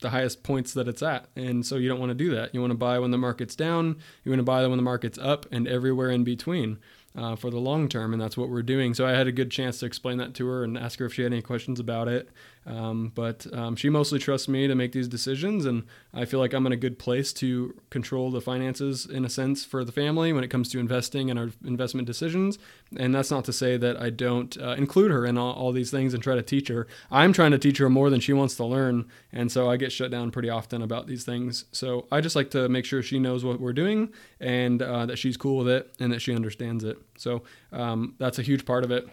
the 0.00 0.10
highest 0.10 0.42
points 0.42 0.74
that 0.74 0.88
it's 0.88 1.02
at. 1.02 1.28
And 1.36 1.64
so 1.64 1.76
you 1.76 1.88
don't 1.88 2.00
want 2.00 2.10
to 2.10 2.14
do 2.14 2.34
that. 2.34 2.54
You 2.54 2.60
want 2.60 2.72
to 2.72 2.76
buy 2.76 2.98
when 2.98 3.12
the 3.12 3.18
market's 3.18 3.56
down, 3.56 3.96
you 4.24 4.30
want 4.30 4.40
to 4.40 4.44
buy 4.44 4.66
when 4.66 4.76
the 4.76 4.82
market's 4.82 5.18
up, 5.18 5.46
and 5.50 5.66
everywhere 5.66 6.10
in 6.10 6.24
between 6.24 6.78
uh, 7.16 7.34
for 7.34 7.50
the 7.50 7.58
long 7.58 7.88
term, 7.88 8.12
and 8.12 8.20
that's 8.20 8.36
what 8.36 8.50
we're 8.50 8.62
doing. 8.62 8.92
So 8.94 9.06
I 9.06 9.12
had 9.12 9.26
a 9.26 9.32
good 9.32 9.50
chance 9.50 9.80
to 9.80 9.86
explain 9.86 10.18
that 10.18 10.34
to 10.34 10.46
her 10.46 10.64
and 10.64 10.76
ask 10.76 10.98
her 10.98 11.06
if 11.06 11.14
she 11.14 11.22
had 11.22 11.32
any 11.32 11.42
questions 11.42 11.80
about 11.80 12.08
it. 12.08 12.28
Um, 12.66 13.12
but 13.14 13.46
um, 13.52 13.76
she 13.76 13.88
mostly 13.88 14.18
trusts 14.18 14.48
me 14.48 14.66
to 14.66 14.74
make 14.74 14.90
these 14.90 15.06
decisions, 15.06 15.64
and 15.66 15.84
I 16.12 16.24
feel 16.24 16.40
like 16.40 16.52
I'm 16.52 16.66
in 16.66 16.72
a 16.72 16.76
good 16.76 16.98
place 16.98 17.32
to 17.34 17.74
control 17.90 18.32
the 18.32 18.40
finances 18.40 19.06
in 19.06 19.24
a 19.24 19.30
sense 19.30 19.64
for 19.64 19.84
the 19.84 19.92
family 19.92 20.32
when 20.32 20.42
it 20.42 20.48
comes 20.48 20.68
to 20.70 20.80
investing 20.80 21.30
and 21.30 21.38
our 21.38 21.50
investment 21.64 22.06
decisions. 22.06 22.58
And 22.98 23.14
that's 23.14 23.30
not 23.30 23.44
to 23.44 23.52
say 23.52 23.76
that 23.76 24.00
I 24.00 24.10
don't 24.10 24.60
uh, 24.60 24.74
include 24.76 25.12
her 25.12 25.24
in 25.24 25.38
all, 25.38 25.52
all, 25.52 25.70
these 25.70 25.92
things 25.92 26.12
and 26.12 26.22
try 26.22 26.34
to 26.34 26.42
teach 26.42 26.66
her. 26.68 26.88
I'm 27.10 27.32
trying 27.32 27.52
to 27.52 27.58
teach 27.58 27.78
her 27.78 27.88
more 27.88 28.10
than 28.10 28.18
she 28.18 28.32
wants 28.32 28.56
to 28.56 28.64
learn, 28.64 29.06
and 29.32 29.52
so 29.52 29.70
I 29.70 29.76
get 29.76 29.92
shut 29.92 30.10
down 30.10 30.32
pretty 30.32 30.50
often 30.50 30.82
about 30.82 31.06
these 31.06 31.24
things. 31.24 31.66
So 31.70 32.08
I 32.10 32.20
just 32.20 32.34
like 32.34 32.50
to 32.50 32.68
make 32.68 32.84
sure 32.84 33.00
she 33.00 33.20
knows 33.20 33.44
what 33.44 33.60
we're 33.60 33.74
doing 33.74 34.12
and 34.40 34.82
uh, 34.82 35.06
that 35.06 35.18
she's 35.18 35.36
cool 35.36 35.58
with 35.58 35.68
it 35.68 35.94
and 36.00 36.12
that 36.12 36.20
she 36.20 36.34
understands 36.34 36.82
it. 36.82 36.98
So 37.16 37.42
um, 37.72 38.14
that's 38.18 38.38
a 38.38 38.42
huge 38.42 38.64
part 38.64 38.84
of 38.84 38.90
it. 38.90 39.08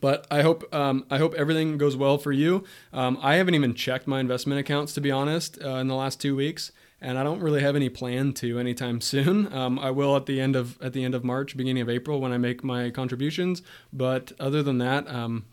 But 0.00 0.26
I 0.30 0.42
hope 0.42 0.72
um, 0.74 1.06
I 1.10 1.18
hope 1.18 1.34
everything 1.34 1.78
goes 1.78 1.96
well 1.96 2.18
for 2.18 2.30
you. 2.30 2.64
Um, 2.92 3.18
I 3.22 3.36
haven't 3.36 3.54
even 3.54 3.74
checked 3.74 4.06
my 4.06 4.20
investment 4.20 4.60
accounts 4.60 4.92
to 4.94 5.00
be 5.00 5.10
honest 5.10 5.58
uh, 5.64 5.76
in 5.76 5.88
the 5.88 5.94
last 5.94 6.20
two 6.20 6.36
weeks, 6.36 6.72
and 7.00 7.16
I 7.18 7.22
don't 7.22 7.40
really 7.40 7.62
have 7.62 7.74
any 7.74 7.88
plan 7.88 8.34
to 8.34 8.58
anytime 8.58 9.00
soon. 9.12 9.50
Um, 9.52 9.78
I 9.78 9.90
will 9.90 10.14
at 10.14 10.26
the 10.26 10.40
end 10.42 10.56
of 10.56 10.80
at 10.82 10.92
the 10.92 11.04
end 11.04 11.14
of 11.14 11.24
March, 11.24 11.56
beginning 11.56 11.80
of 11.80 11.88
April 11.88 12.20
when 12.20 12.32
I 12.32 12.38
make 12.38 12.62
my 12.62 12.90
contributions. 12.90 13.62
But 13.92 14.32
other 14.38 14.62
than 14.62 14.76
that, 14.78 15.08
um, 15.08 15.46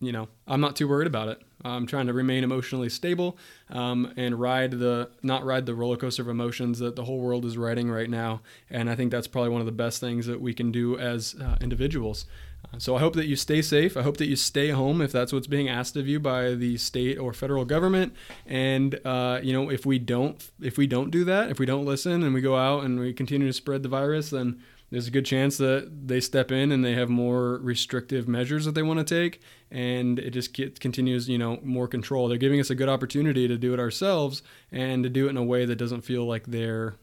you 0.00 0.12
know, 0.12 0.28
I'm 0.46 0.60
not 0.60 0.76
too 0.76 0.88
worried 0.88 1.06
about 1.06 1.28
it. 1.28 1.40
I'm 1.64 1.86
trying 1.86 2.06
to 2.06 2.12
remain 2.12 2.44
emotionally 2.44 2.88
stable 2.88 3.38
um, 3.70 4.12
and 4.16 4.38
ride 4.38 4.72
the 4.72 5.10
not 5.22 5.44
ride 5.44 5.66
the 5.66 5.74
roller 5.74 5.96
coaster 5.96 6.22
of 6.22 6.28
emotions 6.28 6.78
that 6.80 6.96
the 6.96 7.04
whole 7.04 7.18
world 7.18 7.44
is 7.44 7.56
riding 7.56 7.90
right 7.90 8.10
now. 8.10 8.42
And 8.70 8.90
I 8.90 8.94
think 8.94 9.10
that's 9.10 9.26
probably 9.26 9.50
one 9.50 9.60
of 9.60 9.66
the 9.66 9.72
best 9.72 9.98
things 10.00 10.26
that 10.26 10.40
we 10.40 10.54
can 10.54 10.70
do 10.70 10.98
as 10.98 11.34
uh, 11.40 11.56
individuals. 11.60 12.26
So 12.78 12.96
I 12.96 12.98
hope 12.98 13.14
that 13.14 13.26
you 13.26 13.36
stay 13.36 13.62
safe. 13.62 13.96
I 13.96 14.02
hope 14.02 14.16
that 14.18 14.26
you 14.26 14.36
stay 14.36 14.70
home 14.70 15.00
if 15.00 15.12
that's 15.12 15.32
what's 15.32 15.46
being 15.46 15.68
asked 15.68 15.96
of 15.96 16.08
you 16.08 16.18
by 16.20 16.54
the 16.54 16.76
state 16.76 17.16
or 17.16 17.32
federal 17.32 17.64
government. 17.64 18.14
And 18.44 19.00
uh, 19.04 19.40
you 19.42 19.52
know, 19.52 19.70
if 19.70 19.86
we 19.86 19.98
don't, 19.98 20.50
if 20.60 20.76
we 20.76 20.86
don't 20.86 21.10
do 21.10 21.24
that, 21.24 21.50
if 21.50 21.58
we 21.58 21.66
don't 21.66 21.84
listen 21.84 22.22
and 22.22 22.34
we 22.34 22.40
go 22.40 22.56
out 22.56 22.84
and 22.84 22.98
we 22.98 23.12
continue 23.12 23.46
to 23.46 23.52
spread 23.52 23.82
the 23.82 23.88
virus, 23.88 24.30
then 24.30 24.60
there's 24.96 25.08
a 25.08 25.10
good 25.10 25.26
chance 25.26 25.58
that 25.58 26.08
they 26.08 26.20
step 26.20 26.50
in 26.50 26.72
and 26.72 26.82
they 26.82 26.94
have 26.94 27.10
more 27.10 27.58
restrictive 27.58 28.26
measures 28.26 28.64
that 28.64 28.74
they 28.74 28.82
want 28.82 28.98
to 28.98 29.04
take, 29.04 29.42
and 29.70 30.18
it 30.18 30.30
just 30.30 30.54
get, 30.54 30.80
continues, 30.80 31.28
you 31.28 31.36
know, 31.36 31.60
more 31.62 31.86
control. 31.86 32.28
They're 32.28 32.38
giving 32.38 32.60
us 32.60 32.70
a 32.70 32.74
good 32.74 32.88
opportunity 32.88 33.46
to 33.46 33.58
do 33.58 33.74
it 33.74 33.78
ourselves 33.78 34.42
and 34.72 35.02
to 35.02 35.10
do 35.10 35.26
it 35.26 35.30
in 35.30 35.36
a 35.36 35.44
way 35.44 35.66
that 35.66 35.76
doesn't 35.76 36.00
feel 36.00 36.24
like 36.24 36.46
they're 36.46 36.94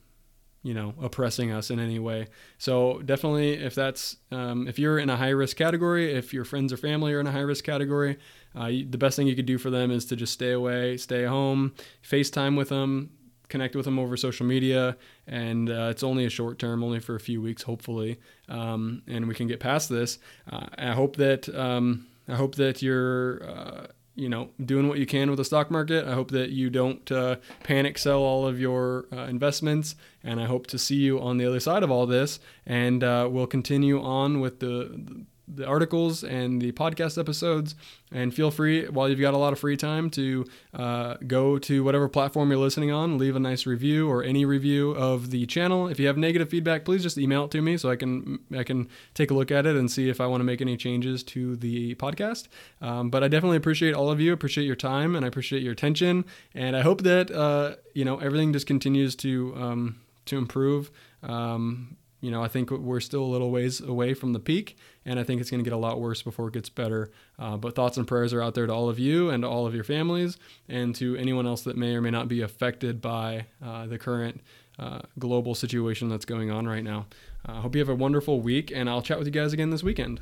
you 0.63 0.73
know 0.73 0.95
oppressing 1.01 1.51
us 1.51 1.69
in 1.69 1.77
any 1.77 1.99
way 1.99 2.25
so 2.58 3.01
definitely 3.03 3.56
if 3.56 3.75
that's 3.75 4.15
um, 4.32 4.65
if 4.65 4.79
you're 4.79 4.97
in 4.97 5.10
a 5.10 5.17
high 5.17 5.27
risk 5.27 5.58
category 5.58 6.13
if 6.13 6.34
your 6.34 6.45
friends 6.45 6.71
or 6.71 6.77
family 6.77 7.12
are 7.12 7.19
in 7.19 7.27
a 7.27 7.32
high 7.34 7.41
risk 7.41 7.65
category 7.65 8.17
uh, 8.56 8.67
the 8.67 8.97
best 8.97 9.17
thing 9.17 9.27
you 9.27 9.36
could 9.36 9.45
do 9.45 9.58
for 9.58 9.69
them 9.69 9.91
is 9.91 10.06
to 10.06 10.15
just 10.15 10.32
stay 10.32 10.53
away 10.53 10.95
stay 10.95 11.25
home 11.25 11.73
facetime 12.01 12.58
with 12.58 12.69
them 12.69 13.10
connect 13.54 13.76
with 13.76 13.86
them 13.86 14.00
over 14.00 14.18
social 14.18 14.48
media 14.48 14.98
and 15.28 15.70
uh, 15.70 15.89
it's 15.92 16.02
only 16.02 16.26
a 16.26 16.30
short 16.30 16.58
term 16.58 16.84
only 16.84 17.00
for 17.00 17.13
a 17.13 17.20
few 17.20 17.39
weeks 17.39 17.62
hopefully 17.62 18.20
um, 18.50 19.04
and 19.08 19.28
we 19.28 19.36
can 19.36 19.48
get 19.48 19.60
past 19.60 19.89
this 19.89 20.18
uh, 20.52 20.66
i 20.80 20.92
hope 20.92 21.18
that 21.18 21.48
um, 21.56 22.08
i 22.28 22.34
hope 22.34 22.56
that 22.56 22.82
you're 22.82 23.44
uh, 23.48 23.86
you 24.16 24.30
know, 24.30 24.50
doing 24.63 24.88
what 24.88 25.00
you 25.00 25.08
can 25.08 25.30
with 25.30 25.38
the 25.38 25.46
stock 25.46 25.72
market. 25.72 26.06
I 26.06 26.13
hope 26.13 26.30
that 26.32 26.52
you 26.52 26.70
don't 26.70 27.12
uh, 27.12 27.38
panic 27.63 27.98
sell 27.98 28.20
all 28.20 28.46
of 28.46 28.60
your 28.60 29.08
uh, 29.12 29.24
investments, 29.24 29.96
and 30.24 30.39
I 30.39 30.46
hope 30.46 30.68
to 30.68 30.78
see 30.78 30.98
you 30.98 31.20
on 31.20 31.38
the 31.38 31.48
other 31.48 31.60
side 31.60 31.82
of 31.82 31.89
all 31.89 32.06
this. 32.06 32.39
And 32.63 33.04
uh, 33.04 33.28
we'll 33.32 33.48
continue 33.48 34.00
on 34.00 34.39
with 34.39 34.60
the 34.60 35.26
the 35.47 35.65
articles 35.65 36.23
and 36.23 36.62
the 36.62 36.71
podcast 36.71 37.17
episodes. 37.17 37.75
And 38.12 38.34
feel 38.34 38.51
free, 38.51 38.88
while 38.88 39.10
you've 39.10 39.19
got 39.19 39.34
a 39.34 39.38
lot 39.38 39.53
of 39.53 39.60
free 39.60 39.75
time, 39.75 40.10
to 40.12 40.45
uh, 40.73 41.15
go 41.25 41.58
to 41.60 41.84
whatever 41.84 42.08
platform 42.08 42.51
you're 42.51 42.60
listening 42.60 42.91
on, 42.91 43.17
leave 43.17 43.36
a 43.36 43.39
nice 43.39 43.65
review 43.65 44.10
or 44.10 44.23
any 44.23 44.45
review 44.45 44.91
of 44.91 45.32
the 45.32 45.45
channel. 45.45 45.88
If 45.88 45.99
you 45.99 46.08
have 46.08 46.17
negative 46.17 46.49
feedback, 46.49 46.86
please 46.86 47.01
just 47.01 47.17
email 47.17 47.45
it 47.45 47.51
to 47.51 47.62
me 47.62 47.77
so 47.77 47.89
I 47.89 47.95
can 47.95 48.39
I 48.56 48.63
can 48.63 48.88
take 49.13 49.32
a 49.32 49.34
look 49.34 49.51
at 49.51 49.65
it 49.65 49.75
and 49.75 49.89
see 49.89 50.10
if 50.10 50.21
I 50.21 50.27
want 50.27 50.41
to 50.41 50.45
make 50.45 50.62
any 50.62 50.77
changes 50.77 51.23
to 51.23 51.56
the 51.56 51.95
podcast. 51.95 52.47
Um, 52.82 53.10
but 53.10 53.23
I 53.23 53.27
definitely 53.27 53.58
appreciate 53.58 53.95
all 53.95 54.12
of 54.12 54.19
you. 54.19 54.34
Appreciate 54.34 54.65
your 54.65 54.75
time 54.75 55.15
and 55.15 55.25
I 55.25 55.27
appreciate 55.27 55.63
your 55.63 55.73
attention. 55.73 56.25
And 56.53 56.75
I 56.75 56.82
hope 56.82 57.01
that 57.01 57.32
uh, 57.32 57.75
you 57.93 58.06
know 58.06 58.17
everything 58.19 58.53
just 58.53 58.67
continues 58.67 59.15
to 59.17 59.53
um, 59.58 60.01
to 60.25 60.38
improve. 60.38 60.91
Um, 61.21 61.97
you 62.24 62.32
know, 62.32 62.42
I 62.42 62.48
think 62.48 62.72
we're 62.72 63.02
still 63.02 63.22
a 63.22 63.26
little 63.26 63.52
ways 63.52 63.82
away 63.82 64.14
from 64.14 64.32
the 64.32 64.40
peak, 64.40 64.78
and 65.06 65.20
I 65.20 65.24
think 65.24 65.42
it's 65.42 65.52
going 65.52 65.62
to 65.62 65.70
get 65.70 65.76
a 65.76 65.78
lot 65.78 66.00
worse 66.00 66.22
before 66.22 66.48
it 66.48 66.54
gets 66.54 66.70
better. 66.70 67.12
Uh, 67.38 67.58
but 67.58 67.76
thoughts 67.76 67.98
and 67.98 68.08
prayers 68.08 68.32
are 68.32 68.42
out 68.42 68.56
there 68.56 68.66
to 68.66 68.74
all 68.74 68.88
of 68.88 68.98
you 68.98 69.30
and 69.30 69.44
to 69.44 69.50
all 69.50 69.68
of 69.68 69.76
your 69.76 69.84
families, 69.84 70.38
and 70.70 70.96
to 70.96 71.18
anyone 71.18 71.46
else 71.46 71.64
that 71.64 71.76
may 71.76 71.94
or 71.94 72.02
may 72.02 72.12
not 72.12 72.30
be 72.30 72.40
affected 72.40 73.02
by 73.02 73.48
uh, 73.62 73.88
the 73.88 74.00
current 74.00 74.40
uh, 74.80 75.02
global 75.20 75.54
situation 75.54 76.08
that's 76.08 76.24
going 76.24 76.50
on 76.50 76.66
right 76.66 76.86
now. 76.86 77.08
I 77.46 77.60
hope 77.60 77.76
you 77.76 77.82
have 77.82 77.90
a 77.90 77.96
wonderful 77.96 78.40
week, 78.40 78.72
and 78.74 78.90
I'll 78.90 79.02
chat 79.02 79.18
with 79.18 79.28
you 79.28 79.34
guys 79.34 79.52
again 79.52 79.70
this 79.70 79.84
weekend. 79.84 80.22